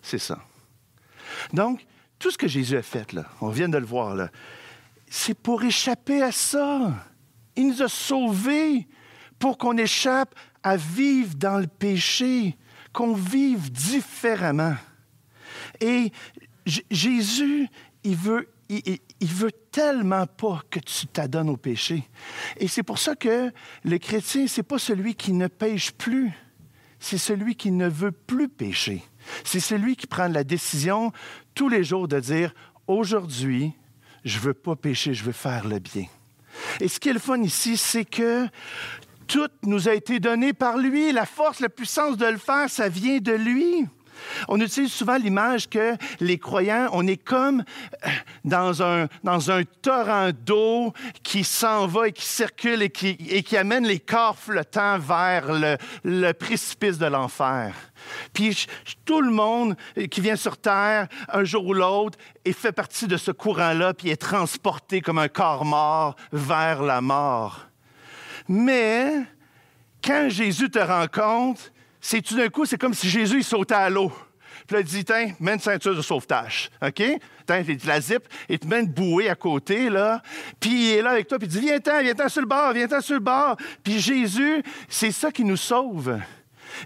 [0.00, 0.38] c'est ça.
[1.52, 1.84] Donc,
[2.18, 4.30] tout ce que Jésus a fait, là, on vient de le voir, là,
[5.10, 6.94] c'est pour échapper à ça.
[7.56, 8.86] Il nous a sauvés
[9.38, 12.56] pour qu'on échappe à vivre dans le péché,
[12.92, 14.76] qu'on vive différemment.
[15.80, 16.12] Et
[16.90, 17.68] Jésus,
[18.04, 22.08] il veut, il- il veut tellement pas que tu t'adonnes au péché.
[22.58, 23.52] Et c'est pour ça que
[23.84, 26.30] le chrétien, c'est pas celui qui ne pêche plus,
[27.00, 29.02] c'est celui qui ne veut plus pécher.
[29.44, 31.12] C'est celui qui prend la décision
[31.54, 32.54] tous les jours de dire
[32.86, 33.72] aujourd'hui,
[34.24, 36.06] je veux pas pécher, je veux faire le bien.
[36.80, 38.46] Et ce qui est le fun ici, c'est que
[39.26, 41.12] tout nous a été donné par lui.
[41.12, 43.86] La force, la puissance de le faire, ça vient de lui.
[44.48, 47.64] On utilise souvent l'image que les croyants, on est comme
[48.04, 48.08] euh,
[48.44, 53.42] dans un, dans un torrent d'eau qui s'en va et qui circule et qui, et
[53.42, 57.74] qui amène les corps flottants vers le, le précipice de l'enfer.
[58.32, 58.66] Puis
[59.04, 63.06] tout le monde euh, qui vient sur Terre, un jour ou l'autre, et fait partie
[63.06, 67.66] de ce courant-là, puis est transporté comme un corps mort vers la mort.
[68.48, 69.12] Mais
[70.02, 71.70] quand Jésus te rencontre,
[72.00, 74.12] c'est tout d'un coup, c'est comme si Jésus il sautait à l'eau.
[74.66, 76.70] Puis là, il dit, tiens, mets une ceinture de sauvetage.
[76.82, 77.02] OK?
[77.46, 80.22] Tiens, il te la zip et te met une bouée à côté, là.
[80.60, 83.00] Puis il est là avec toi, puis il dit, viens-t'en, viens-t'en sur le bord, viens-t'en
[83.00, 83.56] sur le bord.
[83.82, 86.18] Puis Jésus, c'est ça qui nous sauve.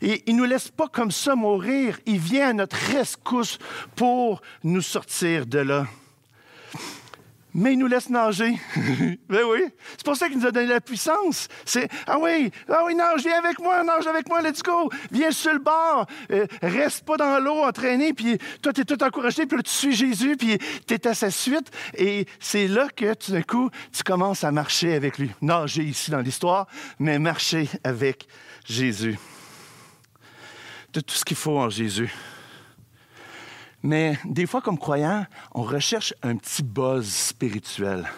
[0.00, 1.98] Et il ne nous laisse pas comme ça mourir.
[2.06, 3.58] Il vient à notre rescousse
[3.96, 5.86] pour nous sortir de là
[7.54, 8.58] mais il nous laisse nager.
[9.28, 9.60] ben oui.
[9.92, 11.48] C'est pour ça qu'il nous a donné la puissance.
[11.64, 14.90] C'est Ah oui, ah oui, nage, viens avec moi, nage avec moi, let's go.
[15.12, 16.06] Viens sur le bord.
[16.32, 19.70] Euh, reste pas dans l'eau entraîné, puis toi, tu es tout encouragé, puis là, tu
[19.70, 21.70] suis Jésus, puis tu es à sa suite.
[21.96, 25.30] Et c'est là que tout d'un coup, tu commences à marcher avec lui.
[25.40, 26.66] Nager ici dans l'histoire,
[26.98, 28.26] mais marcher avec
[28.66, 29.16] Jésus.
[30.92, 32.12] De tout ce qu'il faut en Jésus.
[33.84, 38.08] Mais des fois, comme croyant, on recherche un petit buzz spirituel.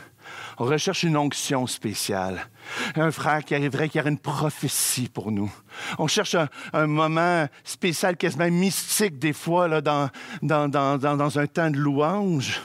[0.59, 2.47] On recherche une onction spéciale.
[2.95, 5.53] Un frère qui arriverait, qui aurait une prophétie pour nous.
[5.99, 6.37] On cherche
[6.73, 10.09] un, moment spécial, quasiment mystique, des fois, là, dans,
[10.41, 12.61] dans, dans, dans, dans un temps de louange.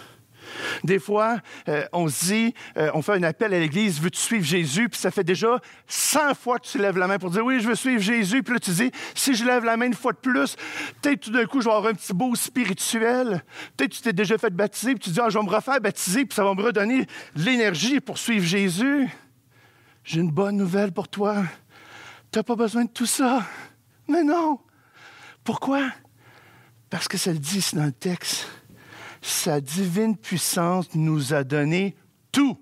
[0.83, 1.37] Des fois,
[1.67, 4.89] euh, on se dit, euh, on fait un appel à l'Église, veux-tu suivre Jésus?
[4.89, 7.67] Puis ça fait déjà 100 fois que tu lèves la main pour dire, oui, je
[7.67, 8.43] veux suivre Jésus.
[8.43, 10.55] Puis là, tu dis, si je lève la main une fois de plus,
[11.01, 13.43] peut-être tout d'un coup, je vais avoir un petit beau spirituel.
[13.77, 16.25] Peut-être tu t'es déjà fait baptiser, puis tu dis, ah, je vais me refaire baptiser,
[16.25, 19.09] puis ça va me redonner l'énergie pour suivre Jésus.
[20.03, 21.43] J'ai une bonne nouvelle pour toi.
[22.31, 23.45] Tu n'as pas besoin de tout ça.
[24.07, 24.59] Mais non.
[25.43, 25.91] Pourquoi?
[26.89, 28.47] Parce que ça le dit ici dans le texte
[29.21, 31.95] sa divine puissance nous a donné
[32.31, 32.57] tout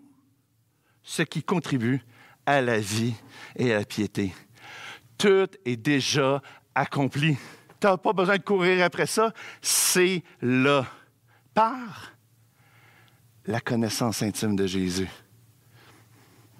[1.03, 2.01] ce qui contribue
[2.45, 3.15] à la vie
[3.55, 4.33] et à la piété.
[5.17, 6.41] Tout est déjà
[6.75, 7.37] accompli.
[7.79, 10.85] Tu n'as pas besoin de courir après ça, c'est là,
[11.53, 12.13] par
[13.45, 15.07] la connaissance intime de Jésus.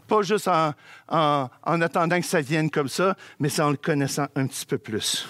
[0.07, 0.73] Pas juste en,
[1.07, 4.65] en- en attendant que ça vienne comme ça, mais c'est en le connaissant un petit
[4.65, 5.27] peu plus.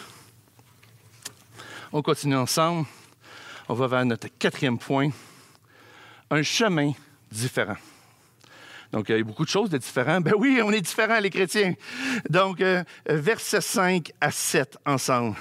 [1.91, 2.85] On continue ensemble.
[3.71, 5.11] On va vers notre quatrième point.
[6.31, 6.91] Un chemin
[7.31, 7.75] différent.
[8.91, 10.19] Donc, il y a beaucoup de choses de différents.
[10.21, 11.75] Ben oui, on est différents, les chrétiens.
[12.31, 15.35] Donc, euh, versets 5 à 7 ensemble.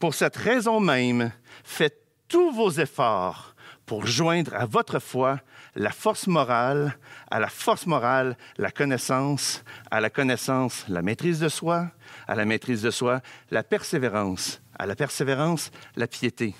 [0.00, 1.30] Pour cette raison même,
[1.62, 3.54] faites tous vos efforts
[3.86, 5.38] pour joindre à votre foi
[5.76, 6.98] la force morale,
[7.30, 11.92] à la force morale, la connaissance, à la connaissance, la maîtrise de soi,
[12.26, 13.20] à la maîtrise de soi,
[13.52, 16.54] la persévérance, à la persévérance, la piété,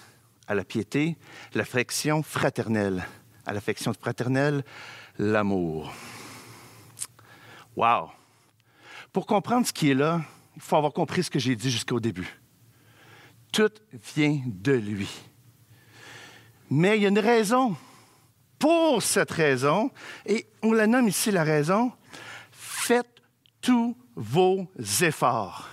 [0.47, 1.17] à la piété,
[1.55, 3.07] l'affection fraternelle,
[3.47, 4.65] à l'affection fraternelle,
[5.19, 5.93] l'amour.
[7.77, 8.11] Wow!
[9.13, 10.23] Pour comprendre ce qui est là,
[10.57, 12.39] il faut avoir compris ce que j'ai dit jusqu'au début.
[13.53, 13.71] Tout
[14.15, 15.09] vient de lui.
[16.71, 17.77] Mais il y a une raison.
[18.59, 19.91] Pour cette raison,
[20.27, 21.93] et on la nomme ici la raison,
[22.51, 23.23] faites
[23.61, 24.67] tous vos
[25.01, 25.69] efforts.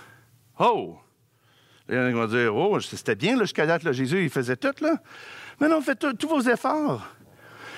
[0.58, 1.01] Oh!
[1.88, 4.56] Il y en a qui vont dire, oh, c'était bien jusqu'à date, Jésus, il faisait
[4.56, 4.96] tout, là.
[5.60, 7.06] Mais non, faites tous vos efforts.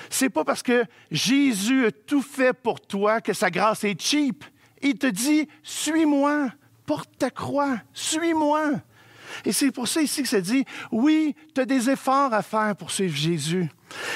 [0.09, 4.43] C'est pas parce que Jésus a tout fait pour toi que sa grâce est cheap.
[4.81, 6.49] Il te dit, suis-moi,
[6.85, 8.71] porte ta croix, suis-moi.
[9.43, 12.75] Et c'est pour ça ici que ça dit, oui, tu as des efforts à faire
[12.75, 13.69] pour suivre Jésus.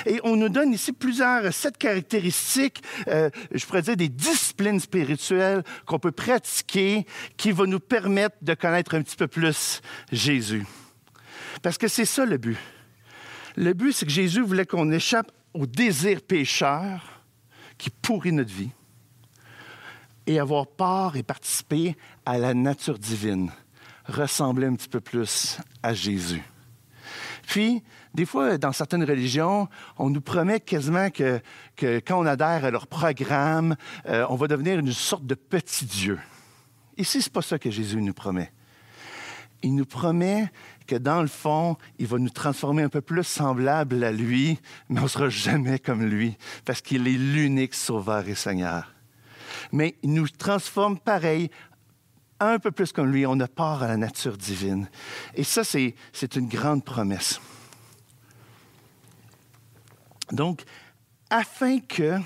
[0.05, 5.63] Et on nous donne ici plusieurs, sept caractéristiques, euh, je pourrais dire des disciplines spirituelles
[5.85, 7.05] qu'on peut pratiquer
[7.37, 10.65] qui vont nous permettre de connaître un petit peu plus Jésus.
[11.61, 12.57] Parce que c'est ça le but.
[13.55, 17.23] Le but, c'est que Jésus voulait qu'on échappe au désir pécheur
[17.77, 18.69] qui pourrit notre vie
[20.27, 23.51] et avoir part et participer à la nature divine,
[24.05, 26.43] ressembler un petit peu plus à Jésus.
[27.49, 27.81] Puis,
[28.13, 31.41] des fois, dans certaines religions, on nous promet quasiment que,
[31.81, 36.19] quand on adhère à leur programme, euh, on va devenir une sorte de petit Dieu.
[36.95, 38.51] Ici, ce n'est pas ça que Jésus nous promet.
[39.63, 40.51] Il nous promet
[40.85, 44.99] que dans le fond, il va nous transformer un peu plus semblable à lui, mais
[44.99, 48.93] on ne sera jamais comme lui, parce qu'il est l'unique sauveur et Seigneur.
[49.71, 51.49] Mais il nous transforme pareil,
[52.39, 53.25] un peu plus comme lui.
[53.25, 54.89] On a part à la nature divine.
[55.35, 57.39] Et ça, c'est une grande promesse.
[60.31, 60.63] Donc,
[61.29, 62.19] afin que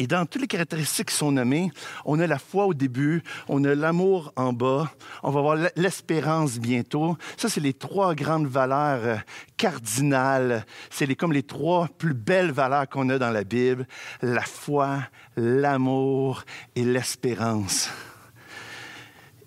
[0.00, 1.72] et dans toutes les caractéristiques qui sont nommées,
[2.04, 4.92] on a la foi au début, on a l'amour en bas,
[5.24, 7.16] on va voir l'espérance bientôt.
[7.36, 9.16] Ça, c'est les trois grandes valeurs euh,
[9.56, 10.64] cardinales.
[10.88, 13.88] C'est comme les trois plus belles valeurs qu'on a dans la Bible.
[14.22, 15.00] La foi,
[15.36, 16.44] l'amour
[16.76, 17.90] et l'espérance.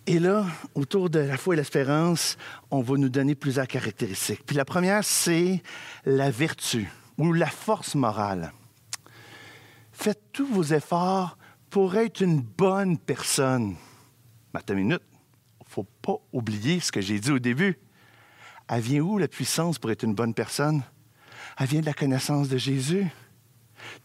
[0.08, 2.38] Et là, autour de la foi et l'espérance,
[2.72, 4.44] on va nous donner plusieurs caractéristiques.
[4.46, 5.62] Puis la première, c'est
[6.06, 8.52] la vertu ou la force morale
[10.02, 11.38] faites tous vos efforts
[11.70, 13.76] pour être une bonne personne.
[14.70, 15.02] Une minute,
[15.60, 17.78] il ne faut pas oublier ce que j'ai dit au début.
[18.68, 20.82] Elle vient où la puissance pour être une bonne personne?
[21.60, 23.06] Elle vient de la connaissance de Jésus.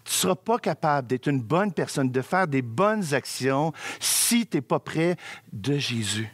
[0.05, 3.73] Tu ne seras pas capable d'être une bonne personne, de faire des bonnes actions
[4.27, 5.17] si tu n'es pas près
[5.53, 6.29] de Jésus.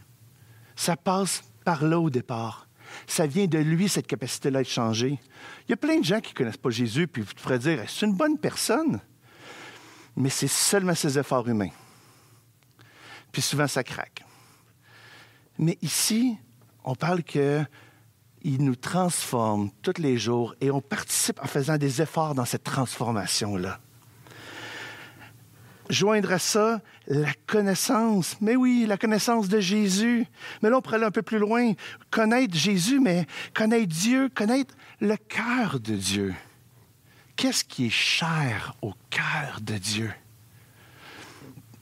[0.77, 2.67] Ça passe par là au départ.
[3.07, 5.19] Ça vient de lui, cette capacité-là de changer.
[5.67, 7.83] Il y a plein de gens qui ne connaissent pas Jésus, puis vous pourraient dire,
[7.89, 9.01] c'est une bonne personne?
[10.17, 11.71] Mais c'est seulement ses efforts humains.
[13.31, 14.25] Puis souvent, ça craque.
[15.59, 16.37] Mais ici,
[16.85, 17.67] on parle qu'il
[18.43, 23.81] nous transforme tous les jours et on participe en faisant des efforts dans cette transformation-là.
[25.93, 30.27] Joindre à ça la connaissance, mais oui, la connaissance de Jésus.
[30.63, 31.75] Mais là, on pourrait aller un peu plus loin.
[32.11, 36.35] Connaître Jésus, mais connaître Dieu, connaître le cœur de Dieu.
[37.37, 40.11] Qu'est-ce qui est cher au cœur de Dieu?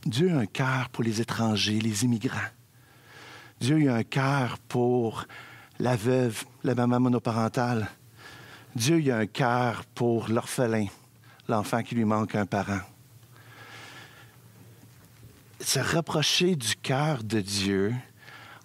[0.04, 2.50] Dieu a un cœur pour les étrangers, les immigrants.
[3.60, 5.24] Dieu a un cœur pour
[5.78, 7.88] la veuve, la maman monoparentale.
[8.74, 10.86] Dieu a un cœur pour l'orphelin,
[11.46, 12.80] l'enfant qui lui manque un parent.
[15.60, 17.94] Se rapprocher du cœur de Dieu,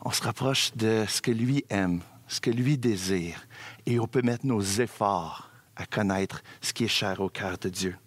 [0.04, 3.46] on se rapproche de ce que lui aime, ce que lui désire,
[3.86, 7.68] et on peut mettre nos efforts à connaître ce qui est cher au cœur de
[7.68, 7.98] Dieu.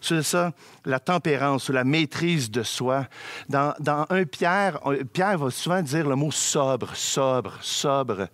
[0.00, 0.54] C'est ça,
[0.86, 3.06] la tempérance ou la maîtrise de soi.
[3.50, 4.80] Dans, dans un Pierre,
[5.12, 8.28] Pierre va souvent dire le mot sobre, sobre, sobre.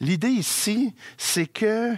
[0.00, 1.94] L'idée ici, c'est que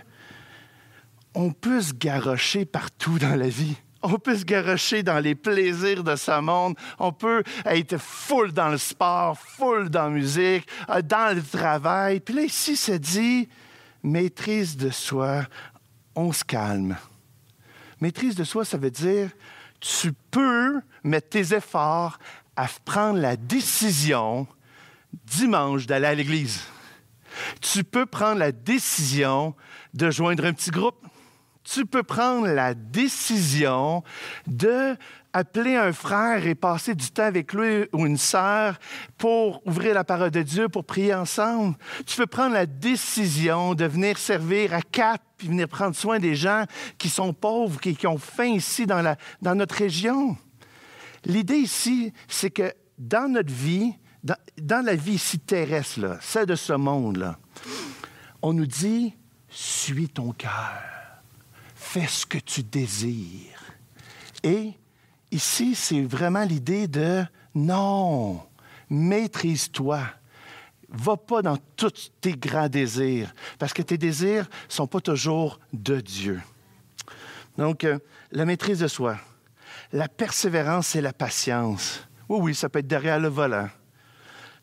[1.35, 3.77] on peut se garrocher partout dans la vie.
[4.09, 6.77] On peut se garrocher dans les plaisirs de ce monde.
[6.99, 12.21] On peut être full dans le sport, full dans la musique, euh, dans le travail.
[12.21, 13.49] Puis là, ici, ça dit
[14.05, 15.43] maîtrise de soi
[16.15, 16.97] on se calme.
[18.01, 19.31] Maîtrise de soi, ça veut dire
[19.81, 22.19] tu peux mettre tes efforts
[22.57, 24.47] à prendre la décision
[25.13, 26.63] dimanche d'aller à l'église.
[27.61, 29.55] Tu peux prendre la décision
[29.95, 31.07] de joindre un petit groupe.
[31.69, 34.05] Tu peux prendre la décision
[34.47, 34.97] de
[35.33, 38.79] appeler un frère et passer du temps avec lui ou une sœur
[39.19, 41.77] pour ouvrir la parole de Dieu, pour prier ensemble.
[42.07, 46.35] Tu peux prendre la décision de venir servir à Cap puis venir prendre soin des
[46.35, 46.65] gens
[46.97, 50.39] qui sont pauvres, qui, ont faim ici dans, notre région.
[51.27, 56.55] L'idée ici, c'est que dans notre vie, dans, la vie ici terrestre, là, celle de
[56.55, 57.39] ce monde-là,
[58.41, 59.15] on nous dit,
[59.51, 60.96] suis ton cœur,
[62.01, 63.63] fais ce que tu désires.
[64.43, 64.75] Et
[65.31, 67.25] Ici, c'est vraiment l'idée de
[67.55, 68.43] non,
[68.89, 70.01] maîtrise-toi.
[70.89, 75.59] Va pas dans tous tes grands désirs, parce que tes désirs ne sont pas toujours
[75.73, 76.41] de Dieu.
[77.59, 77.99] Donc, euh,
[78.31, 79.19] la maîtrise de soi,
[79.93, 82.07] la persévérance et la patience.
[82.29, 83.69] Oui, oui, ça peut être derrière le volant.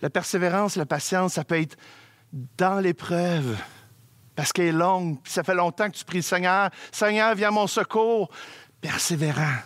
[0.02, 1.78] La persévérance, la patience, ça peut être
[2.58, 3.58] dans l'épreuve.
[4.36, 6.70] Parce qu'elle est longue, puis ça fait longtemps que tu pries Seigneur.
[6.92, 8.30] Seigneur, viens mon secours.
[8.82, 9.58] Persévérant.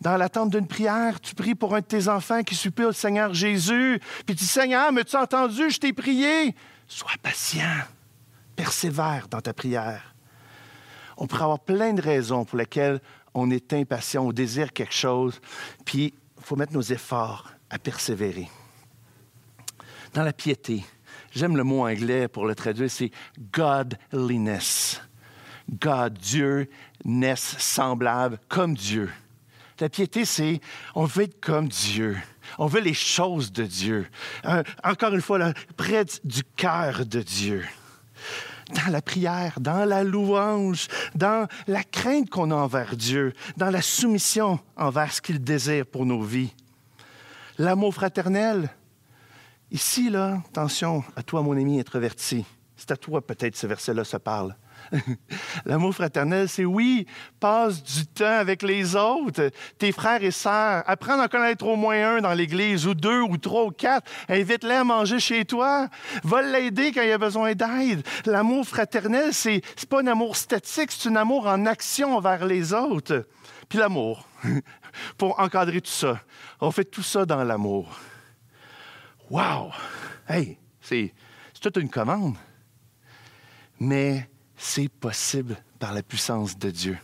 [0.00, 3.32] Dans l'attente d'une prière, tu pries pour un de tes enfants qui supplie le Seigneur
[3.32, 4.00] Jésus.
[4.26, 5.70] Puis tu dis, Seigneur, me tu entendu?
[5.70, 6.54] Je t'ai prié.
[6.88, 7.82] Sois patient.
[8.56, 10.14] Persévère dans ta prière.
[11.16, 13.00] On pourrait avoir plein de raisons pour lesquelles
[13.34, 15.40] on est impatient, on désire quelque chose,
[15.84, 18.50] puis il faut mettre nos efforts à persévérer.
[20.12, 20.84] Dans la piété,
[21.34, 23.10] j'aime le mot anglais pour le traduire, c'est
[23.52, 25.00] godliness.
[25.70, 26.68] God, Dieu,
[27.04, 29.10] naisse semblable comme Dieu.
[29.80, 30.60] La piété, c'est
[30.94, 32.16] on veut être comme Dieu.
[32.58, 34.06] On veut les choses de Dieu.
[34.44, 37.64] Euh, encore une fois, près du cœur de Dieu
[38.72, 43.82] dans la prière, dans la louange, dans la crainte qu'on a envers Dieu, dans la
[43.82, 46.54] soumission envers ce qu'il désire pour nos vies.
[47.58, 48.70] L'amour fraternel.
[49.72, 52.44] Ici, là, attention à toi, mon ami introverti.
[52.76, 54.54] C'est à toi peut-être ce verset-là se parle.
[55.64, 57.06] L'amour fraternel, c'est oui,
[57.40, 60.82] passe du temps avec les autres, tes frères et sœurs.
[60.86, 64.10] Apprends à connaître au moins un dans l'Église, ou deux, ou trois, ou quatre.
[64.28, 65.88] Invite-les à manger chez toi.
[66.22, 68.06] Va l'aider quand il a besoin d'aide.
[68.26, 73.26] L'amour fraternel, c'est pas un amour statique, c'est un amour en action envers les autres.
[73.70, 74.28] Puis l'amour,
[75.16, 76.20] pour encadrer tout ça.
[76.60, 77.88] On fait tout ça dans l'amour.
[79.32, 79.70] Wow!
[80.28, 81.10] Hey, c'est
[81.58, 82.34] toute une commande.
[83.80, 84.28] Mais
[84.58, 86.98] c'est possible par la puissance de Dieu.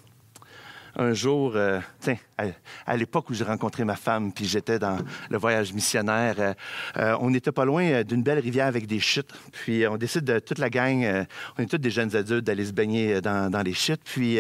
[0.94, 4.98] Un jour, euh, tiens, à, l'époque où j'ai rencontré ma femme, puis j'étais dans
[5.30, 6.54] le voyage missionnaire, euh,
[6.98, 9.32] euh, on n'était pas loin d'une belle rivière avec des chutes.
[9.52, 11.24] Puis on décide de toute la gang,
[11.56, 14.02] on est tous des jeunes adultes, d'aller se baigner dans, dans les chutes.
[14.04, 14.38] Puis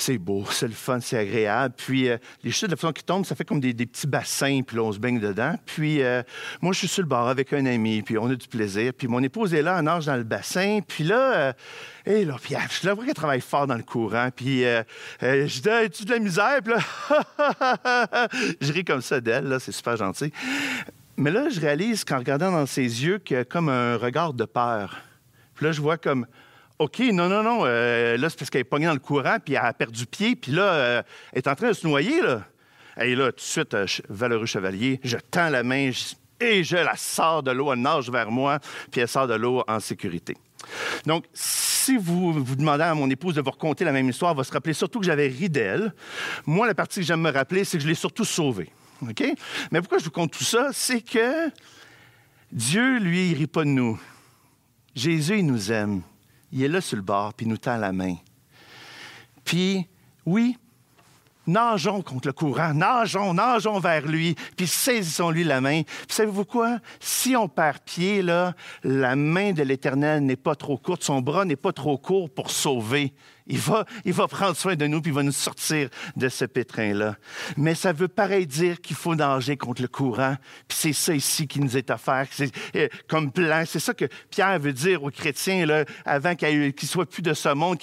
[0.00, 1.74] c'est beau, c'est le fun, c'est agréable.
[1.76, 4.76] Puis euh, les chutes de façon qui tombent, ça fait comme des, petits bassins, puis
[4.76, 5.54] là, on se baigne dedans.
[5.66, 6.22] Puis euh,
[6.60, 8.92] moi, je suis sur le bord avec un ami, puis on a du plaisir.
[8.96, 10.80] Puis mon épouse est là, en nage dans le bassin.
[10.86, 11.52] Puis là, euh,
[12.06, 14.28] et là, puis je la vois qu'elle travaille fort dans le courant.
[14.34, 16.60] Puis je dis, as-tu de la misère?
[16.64, 18.28] Puis là,
[18.60, 20.32] je ris comme ça d'elle, là, c'est super gentil.
[21.16, 24.32] Mais là, je réalise qu'en regardant dans ses yeux qu'il y a comme un regard
[24.32, 24.96] de peur.
[25.54, 26.26] Puis là, je vois comme
[26.78, 27.62] OK, non, non, non.
[27.64, 30.36] Euh, là, c'est parce qu'elle est pognée dans le courant, puis elle a perdu pied,
[30.36, 31.02] puis là, euh,
[31.32, 32.44] elle est en train de se noyer, là.
[33.00, 35.90] Et là, tout de suite, euh, valeureux chevalier, je tends la main
[36.40, 38.60] et je la sors de l'eau, elle nage vers moi,
[38.90, 40.36] puis elle sort de l'eau en sécurité.
[41.04, 44.36] Donc, si vous vous demandez à mon épouse de vous raconter la même histoire, elle
[44.36, 45.92] va se rappeler surtout que j'avais ri d'elle.
[46.46, 48.70] Moi, la partie que j'aime me rappeler, c'est que je l'ai surtout sauvée.
[49.02, 49.24] OK?
[49.70, 50.68] Mais pourquoi je vous compte tout ça?
[50.72, 51.50] C'est que
[52.52, 53.98] Dieu, lui, il rit pas de nous.
[54.94, 56.02] Jésus, il nous aime
[56.52, 58.16] il est là sur le bord, puis nous tend la main.
[59.44, 59.86] Puis,
[60.26, 60.56] oui,
[61.46, 65.82] nageons contre le courant, nageons, nageons vers lui, puis saisissons-lui la main.
[65.82, 66.78] Puis savez-vous quoi?
[67.00, 71.44] Si on perd pied, là, la main de l'Éternel n'est pas trop courte, son bras
[71.44, 73.12] n'est pas trop court pour sauver.
[73.48, 76.44] Il va, il va prendre soin de nous, puis il va nous sortir de ce
[76.44, 77.16] pétrin-là.
[77.56, 80.36] Mais ça veut pareil dire qu'il faut nager contre le courant.
[80.68, 83.64] Puis c'est ça ici qui nous est offert, c'est, euh, comme plan.
[83.66, 87.34] C'est ça que Pierre veut dire aux chrétiens, là, avant qu'il ne soit plus de
[87.34, 87.78] ce monde,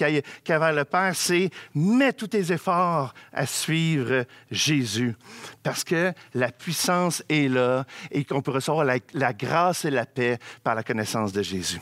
[0.60, 5.16] vers le Père, c'est mets tous tes efforts à suivre Jésus.
[5.64, 10.38] Parce que la puissance est là et qu'on peut recevoir la, grâce et la paix
[10.64, 11.80] par la connaissance de Jésus.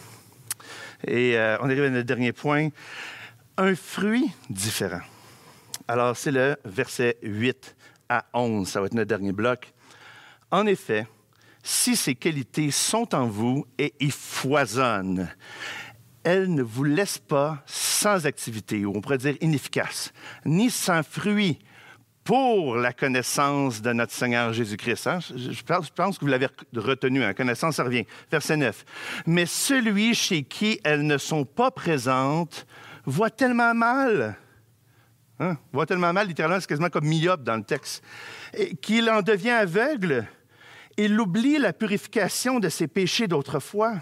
[1.05, 2.69] Et euh, on arrive à notre dernier point
[3.57, 5.01] un fruit différent.
[5.87, 7.75] Alors, c'est le verset 8
[8.09, 8.67] à 11.
[8.67, 9.73] Ça va être notre dernier bloc.
[10.51, 11.07] En effet,
[11.61, 15.29] si ces qualités sont en vous et y foisonnent,
[16.23, 20.13] elles ne vous laissent pas sans activité, ou on pourrait dire inefficace,
[20.45, 21.59] ni sans fruit
[22.23, 25.07] pour la connaissance de notre Seigneur Jésus-Christ.
[25.07, 25.19] Hein?
[25.19, 27.33] Je, pense, que vous l'avez retenu, la hein?
[27.33, 28.05] connaissance, revient.
[28.31, 28.85] Verset 9.
[29.25, 32.65] Mais celui chez qui elles ne sont pas présentes
[33.05, 34.35] voit tellement mal,
[35.39, 38.03] hein, voit tellement mal, littéralement, c'est quasiment comme myope dans le texte,
[38.81, 40.27] qu'il en devient aveugle.
[40.97, 43.95] Il oublie la purification de ses péchés d'autrefois,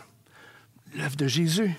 [0.95, 1.73] l'œuvre de Jésus.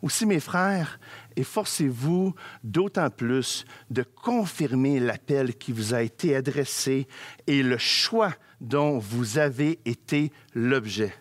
[0.00, 1.00] Aussi, mes frères,
[1.34, 7.08] efforcez-vous d'autant plus de confirmer l'appel qui vous a été adressé
[7.48, 11.12] et le choix dont vous avez été l'objet.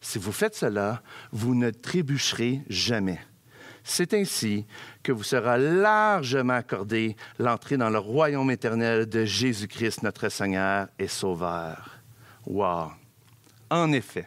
[0.00, 3.20] Si vous faites cela, vous ne trébucherez jamais.
[3.86, 4.64] C'est ainsi
[5.02, 11.06] que vous sera largement accordé l'entrée dans le royaume éternel de Jésus-Christ, notre Seigneur et
[11.06, 12.00] Sauveur.
[12.46, 12.92] Wow!
[13.68, 14.26] En effet.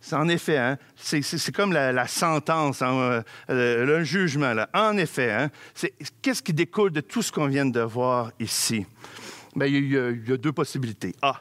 [0.00, 4.52] C'est en effet, hein, c'est comme la, sentence, hein, euh, euh, le jugement.
[4.52, 4.68] Là.
[4.74, 5.50] En effet, hein,
[6.20, 8.84] qu'est-ce qui découle de tout ce qu'on vient de voir ici?
[9.56, 11.14] Il y, a- il y a deux possibilités.
[11.22, 11.40] A.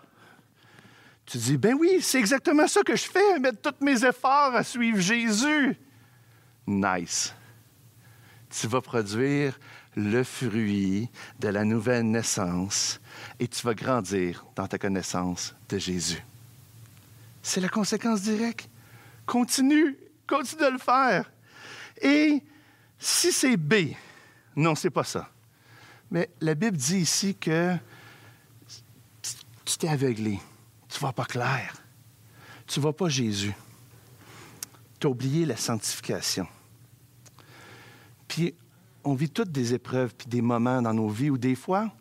[1.25, 4.63] Tu dis, ben oui, c'est exactement ça que je fais, mettre tous mes efforts à
[4.63, 5.75] suivre Jésus.
[6.67, 7.33] Nice.
[8.49, 9.59] Tu vas produire
[9.95, 11.09] le fruit
[11.39, 12.99] de la nouvelle naissance
[13.39, 16.23] et tu vas grandir dans ta connaissance de Jésus.
[17.41, 18.69] C'est la conséquence directe.
[19.25, 19.97] Continue,
[20.27, 21.31] continue de le faire.
[22.01, 22.41] Et
[22.97, 23.93] si c'est B,
[24.55, 25.29] non, c'est pas ça.
[26.11, 27.75] Mais la Bible dit ici que
[29.65, 30.39] tu t'es aveuglé.
[30.89, 31.73] Tu vois pas clair.
[32.67, 33.53] Tu vois pas Jésus.
[35.03, 36.47] Tu oublié la sanctification.
[38.25, 38.55] Puis,
[39.03, 41.91] on vit toutes des épreuves puis des moments dans nos vies où des fois,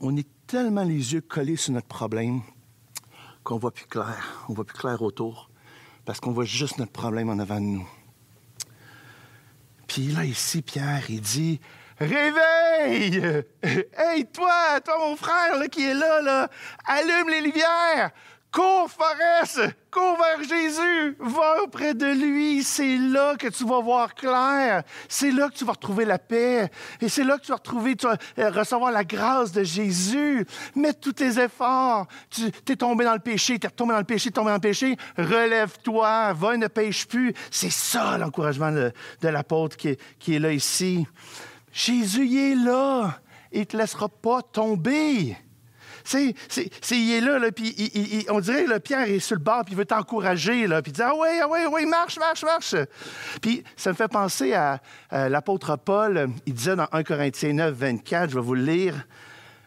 [0.00, 2.42] on est tellement les yeux collés sur notre problème
[3.44, 4.44] qu'on voit plus clair.
[4.48, 5.50] On voit plus clair autour
[6.04, 7.88] parce qu'on voit juste notre problème en avant de nous.
[9.86, 11.60] Puis là, ici, Pierre, il dit
[12.00, 16.50] Réveille Hey, toi, toi, mon frère là, qui est là, là,
[16.86, 18.10] allume les lumières
[18.56, 24.14] Cours, Forest Cours vers Jésus Va auprès de lui C'est là que tu vas voir
[24.14, 24.82] clair.
[25.10, 26.70] C'est là que tu vas retrouver la paix.
[27.02, 30.46] Et c'est là que tu vas retrouver, tu vas euh, recevoir la grâce de Jésus.
[30.74, 32.06] Mets tous tes efforts.
[32.30, 34.60] Tu es tombé dans le péché, tu es retombé dans le péché, tombé dans le
[34.60, 34.96] péché.
[35.18, 37.34] Relève-toi, va ne pêche plus.
[37.50, 38.90] C'est ça l'encouragement de,
[39.20, 41.06] l'apôtre qui est, qui est là ici.
[41.74, 43.20] Jésus, il est là.
[43.52, 45.36] Il ne te laissera pas tomber.
[46.06, 49.74] C'est, c'est, il est là, puis on dirait que Pierre est sur le bord, puis
[49.74, 52.76] il veut t'encourager, puis il dit Ah oui, ah oui, oui, marche, marche, marche.
[53.42, 54.80] Puis ça me fait penser à,
[55.10, 58.94] l'apôtre Paul, il disait dans 1 Corinthiens 9, 24, je vais vous le lire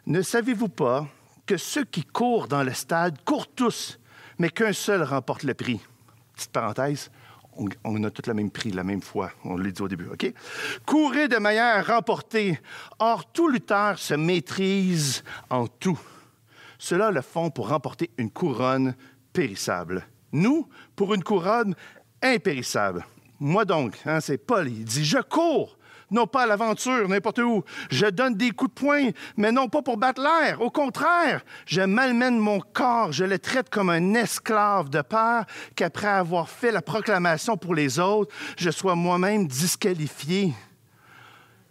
[0.08, 1.06] Ne savez-vous pas
[1.46, 4.00] que ceux qui courent dans le stade courent tous,
[4.38, 5.82] mais qu'un seul remporte le prix
[6.36, 7.12] Petite parenthèse.
[7.84, 9.32] On, a tous le même prix, la même fois.
[9.44, 10.32] On l'a dit au début, OK?
[10.86, 12.58] Courez de manière à remporter.
[13.00, 16.00] Or, tout lutteur se maîtrise en tout.
[16.80, 18.96] Ceux-là le font pour remporter une couronne
[19.34, 20.08] périssable.
[20.32, 21.76] Nous, pour une couronne
[22.24, 23.06] impérissable.
[23.40, 25.78] Moi donc, hein, c'est Paul, il dit, je cours,
[26.12, 27.64] non pas à l'aventure, n'importe où.
[27.92, 30.62] Je donne des coups de poing, mais non pas pour battre l'air.
[30.62, 36.08] Au contraire, je malmène mon corps, je le traite comme un esclave de peur qu'après
[36.08, 40.54] avoir fait la proclamation pour les autres, je sois moi-même disqualifié.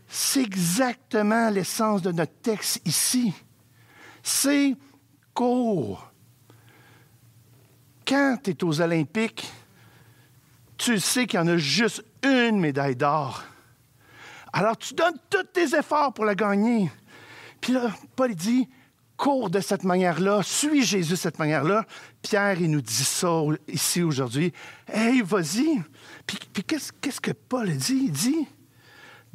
[0.07, 3.35] C'est exactement l'essence de notre texte ici.
[4.23, 4.75] C'est
[5.39, 6.11] court.
[8.05, 9.49] Quand tu es aux Olympiques,
[10.77, 13.45] tu sais qu'il y en a juste une médaille d'or.
[14.53, 16.91] Alors tu donnes tous tes efforts pour la gagner.
[17.61, 18.69] Puis là, Paul dit,
[19.17, 21.85] cours de cette manière-là, suis Jésus de cette manière-là.
[22.21, 24.53] Pierre, il nous dit ça ici aujourd'hui.
[24.89, 25.81] Hey, vas-y.
[26.27, 28.07] Puis, puis qu'est-ce, qu'est-ce que Paul dit?
[28.07, 28.49] Il dit,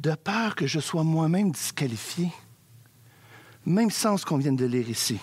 [0.00, 2.30] de peur que je sois moi-même disqualifié.
[3.64, 5.18] Même sens qu'on vient de lire ici.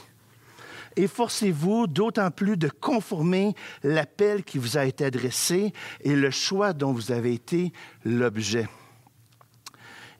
[0.96, 6.92] Efforcez-vous d'autant plus de conformer l'appel qui vous a été adressé et le choix dont
[6.92, 7.72] vous avez été
[8.04, 8.68] l'objet.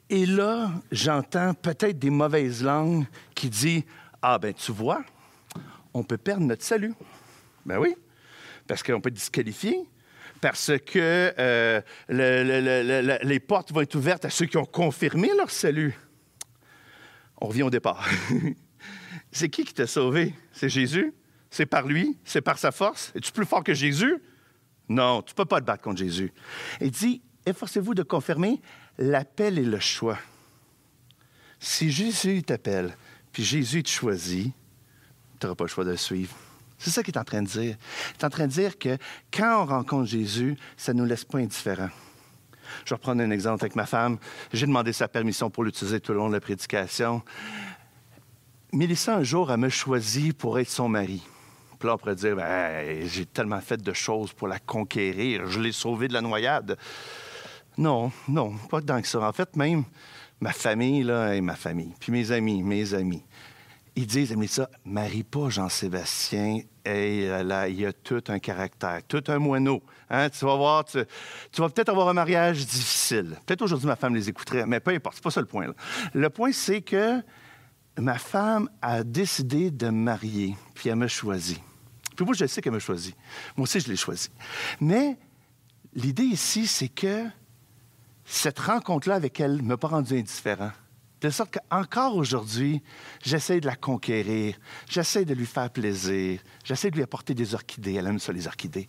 [0.10, 3.06] Et là, j'entends peut-être des mauvaises langues
[3.36, 3.84] qui disent
[4.22, 5.04] Ah, ben, tu vois,
[5.94, 6.94] on peut perdre notre salut.
[7.66, 7.96] Ben oui,
[8.68, 9.78] parce qu'on peut être disqualifié,
[10.42, 14.58] parce que euh, le- le- le- le- les portes vont être ouvertes à ceux qui
[14.58, 15.96] ont confirmé leur salut.
[17.40, 18.08] On revient au départ.
[19.32, 20.34] c'est qui qui t'a sauvé?
[20.52, 21.14] C'est Jésus?
[21.50, 22.18] C'est par lui?
[22.24, 23.12] C'est par sa force?
[23.16, 24.18] Es-tu plus fort que Jésus?
[24.90, 26.34] Non, tu ne peux pas te battre contre Jésus.
[26.80, 28.62] Il dit, efforcez-vous de confirmer
[28.98, 30.18] l'appel et le choix.
[31.60, 32.96] Si Jésus t'appelle,
[33.32, 34.54] puis Jésus te choisit,
[35.40, 36.36] tu n'auras pas le choix de le suivre.
[36.78, 37.78] C'est ça qu'il est en train de dire.
[38.10, 38.98] Il est en train de dire que
[39.32, 41.92] quand on rencontre Jésus, ça ne nous laisse pas indifférents.
[42.86, 44.18] Je vais reprendre un exemple avec ma femme.
[44.52, 47.22] J'ai demandé sa permission pour l'utiliser tout le long de la prédication.
[48.74, 51.22] Mélissa, un jour, elle me choisi pour être son mari.
[51.78, 56.08] Puis là, dire, Ben, j'ai tellement fait de choses pour la conquérir, je l'ai sauvée
[56.08, 56.78] de la noyade.
[57.78, 59.20] Non, non, pas tant que ça.
[59.28, 59.84] En fait, même
[60.40, 63.24] ma famille, là, et ma famille, puis mes amis, mes amis,
[63.96, 69.38] ils disent, Mélissa, marie pas Jean-Sébastien, Hey, là, il a tout un caractère, tout un
[69.38, 69.84] moineau.
[70.10, 70.30] Hein?
[70.30, 70.98] Tu vas voir, tu,
[71.58, 73.38] vas peut-être avoir un mariage difficile.
[73.46, 75.68] Peut-être aujourd'hui, ma femme les écouterait, mais peu importe, c'est pas ça le point.
[76.14, 77.22] Le point, c'est que
[77.98, 81.60] ma femme a décidé de me marier, puis elle m'a choisi.
[82.16, 83.16] Puis moi, je sais qu'elle m'a choisi.
[83.58, 84.30] Moi aussi, je l'ai choisi.
[84.80, 85.18] Mais
[85.94, 87.26] l'idée ici, c'est que
[88.26, 90.72] cette rencontre-là avec elle ne m'a pas rendu indifférent.
[91.22, 92.82] De sorte qu'encore aujourd'hui,
[93.24, 94.56] j'essaie de la conquérir,
[94.90, 97.94] j'essaie de lui faire plaisir, j'essaie de lui apporter des orchidées.
[97.94, 98.88] Elle aime ça, les orchidées.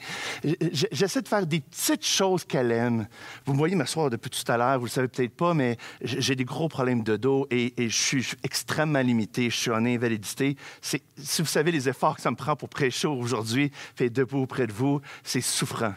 [0.73, 3.07] J'essaie de faire des petites choses qu'elle aime.
[3.45, 6.35] Vous me voyez m'asseoir depuis tout à l'heure, vous le savez peut-être pas, mais j'ai
[6.35, 9.51] des gros problèmes de dos et, je, suis, extrêmement limité.
[9.51, 10.57] Je suis en invalidité.
[10.81, 14.67] Si vous savez les efforts que ça me prend pour prêcher aujourd'hui, fait debout près
[14.67, 15.95] de vous, c'est souffrant.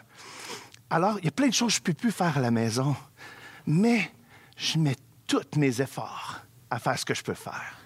[0.89, 2.51] Alors, il y a plein de choses que je ne peux plus faire à la
[2.51, 2.93] maison,
[3.65, 4.11] mais
[4.57, 4.95] je mets
[5.27, 7.77] tous mes efforts à faire ce que je peux faire.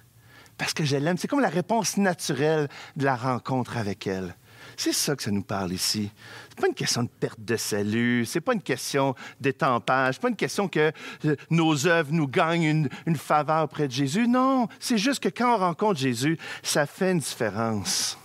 [0.58, 1.18] Parce que je l'aime.
[1.18, 4.36] C'est comme la réponse naturelle de la rencontre avec elle.
[4.76, 6.12] C'est ça que ça nous parle ici.
[6.50, 10.30] C'est pas une question de perte de salut, c'est pas une question d'étampage, c'est pas
[10.30, 10.92] une question que
[11.26, 14.28] euh, nos œuvres nous gagnent une, une faveur auprès de Jésus.
[14.28, 18.18] Non, c'est juste que quand on rencontre Jésus, ça fait une différence.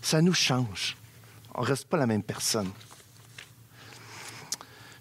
[0.00, 0.96] Ça nous change.
[1.54, 2.70] On reste pas la même personne.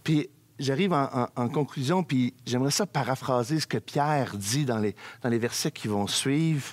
[0.03, 0.29] Puis
[0.61, 5.39] j'arrive en, conclusion, puis j'aimerais ça paraphraser ce que Pierre dit dans les, dans les
[5.39, 6.65] versets qui vont suivre.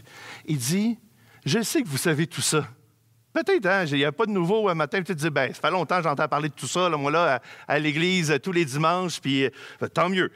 [0.46, 0.98] Il dit,
[1.44, 2.68] je sais que vous savez tout ça.
[3.32, 5.60] Peut-être, hein, il n'y a pas de nouveau un matin, tu te dis, ben, ça
[5.60, 8.64] fait longtemps que j'entends parler de tout ça, là, moi, là, à, l'église, tous les
[8.64, 9.50] dimanches, puis euh,
[9.92, 10.32] tant mieux.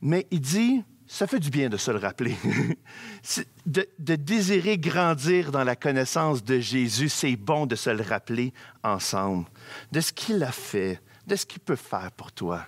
[0.00, 2.36] Mais il dit, ça fait du bien de se le rappeler.
[3.66, 9.46] De désirer grandir dans la connaissance de Jésus, c'est bon de se le rappeler ensemble,
[9.90, 12.66] de ce qu'il a fait, de ce qu'il peut faire pour toi.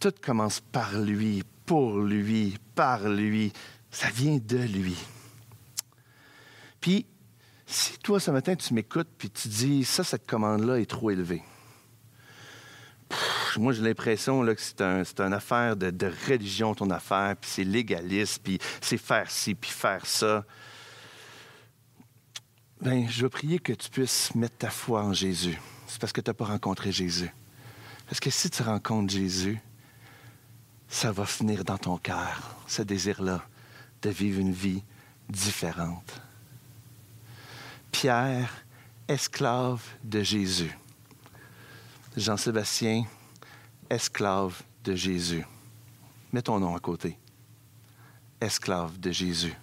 [0.00, 3.52] Tout commence par lui, pour lui, par lui.
[3.90, 4.96] Ça vient de lui.
[6.80, 7.06] Puis,
[7.66, 11.42] si toi, ce matin, tu m'écoutes, puis tu dis, ça, cette commande-là est trop élevée.
[13.56, 17.64] Moi, j'ai l'impression que c'est un, une affaire de, de religion, ton affaire, puis c'est
[17.64, 20.44] légaliste, puis c'est faire ci, puis faire ça.
[22.80, 25.58] Ben, je veux prier que tu puisses mettre ta foi en Jésus.
[25.88, 27.30] C'est parce que tu n'as pas rencontré Jésus.
[28.08, 29.60] Parce que si tu rencontres Jésus,
[30.88, 33.46] ça va finir dans ton cœur, ce désir-là,
[34.00, 34.82] de vivre une vie
[35.28, 36.20] différente.
[37.92, 38.64] Pierre,
[39.06, 40.74] esclave de Jésus.
[42.16, 43.04] Jean-Sébastien,
[43.90, 45.44] esclave de Jésus.
[46.32, 47.18] Mets ton nom à côté.
[48.40, 49.54] Esclave de Jésus.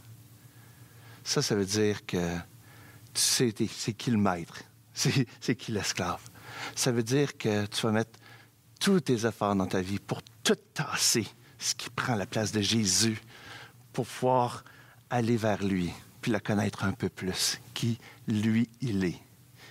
[1.24, 2.38] Ça, ça veut dire que
[3.14, 4.62] tu sais c'est qui le maître,
[4.94, 6.22] c'est qui l'esclave?
[6.76, 8.20] Ça veut dire que tu vas mettre
[8.80, 12.62] tous tes efforts dans ta vie pour tout tasser ce qui prend la place de
[12.62, 13.20] Jésus
[13.94, 14.64] pour pouvoir
[15.10, 17.98] aller vers lui, puis le connaître un peu plus, qui
[18.28, 19.20] lui il est,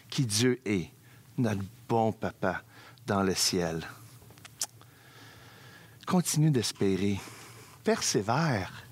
[0.09, 0.91] qui Dieu est,
[1.37, 2.63] notre bon papa
[3.07, 3.87] dans le ciel.
[6.07, 7.21] Continue d'espérer,
[7.83, 8.85] persévère.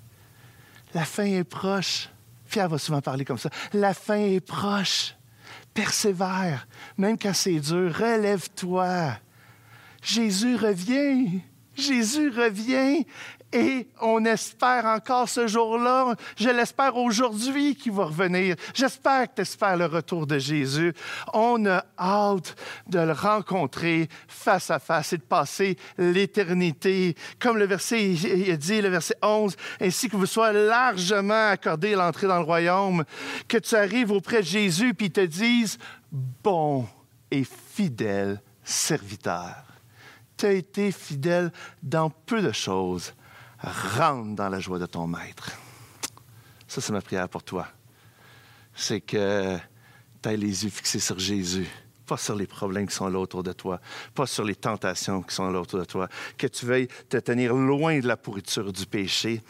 [0.94, 2.08] La fin est proche.
[2.48, 3.48] Pierre va souvent parler comme ça.
[3.72, 5.14] La fin est proche.
[5.72, 6.66] Persévère.
[6.98, 9.16] Même quand c'est dur, relève-toi.
[10.02, 11.40] Jésus revient.
[11.76, 13.06] Jésus revient.
[13.54, 16.14] Et on espère encore ce jour-là.
[16.38, 18.56] Je l'espère aujourd'hui qu'il va revenir.
[18.72, 20.94] J'espère que tu espères le retour de Jésus.
[21.34, 22.56] On a hâte
[22.88, 27.14] de le rencontrer face à face et de passer l'éternité.
[27.38, 28.14] Comme le verset
[28.56, 33.04] dit, le verset 11, ainsi que vous soyez largement accordé l'entrée dans le royaume,
[33.48, 35.78] que tu arrives auprès de Jésus puis te dise,
[36.10, 36.86] bon
[37.30, 39.71] et fidèle serviteur
[40.42, 41.52] tu as été fidèle
[41.84, 43.14] dans peu de choses.
[43.60, 45.52] Rentre dans la joie de ton maître.
[46.66, 47.68] Ça, c'est ma prière pour toi.
[48.74, 49.56] C'est que
[50.20, 51.68] tu aies les yeux fixés sur Jésus,
[52.06, 53.80] pas sur les problèmes qui sont là autour de toi,
[54.16, 56.08] pas sur les tentations qui sont là autour de toi.
[56.36, 59.42] Que tu veuilles te tenir loin de la pourriture du péché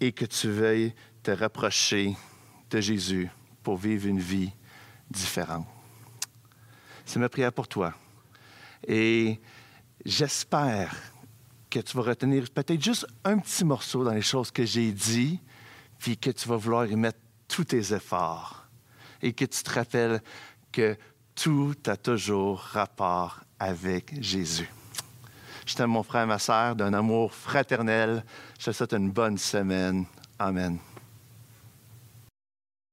[0.00, 2.16] et que tu veuilles te rapprocher
[2.70, 3.28] de Jésus
[3.62, 4.52] pour vivre une vie
[5.10, 5.66] différente.
[7.04, 7.92] C'est ma prière pour toi.
[8.88, 9.38] Et
[10.04, 10.94] j'espère
[11.68, 15.40] que tu vas retenir peut-être juste un petit morceau dans les choses que j'ai dit,
[15.98, 18.66] puis que tu vas vouloir y mettre tous tes efforts
[19.22, 20.20] et que tu te rappelles
[20.72, 20.96] que
[21.34, 24.68] tout a toujours rapport avec Jésus.
[25.66, 28.24] Je t'aime mon frère et ma sœur d'un amour fraternel.
[28.58, 30.04] Je te souhaite une bonne semaine.
[30.38, 30.78] Amen.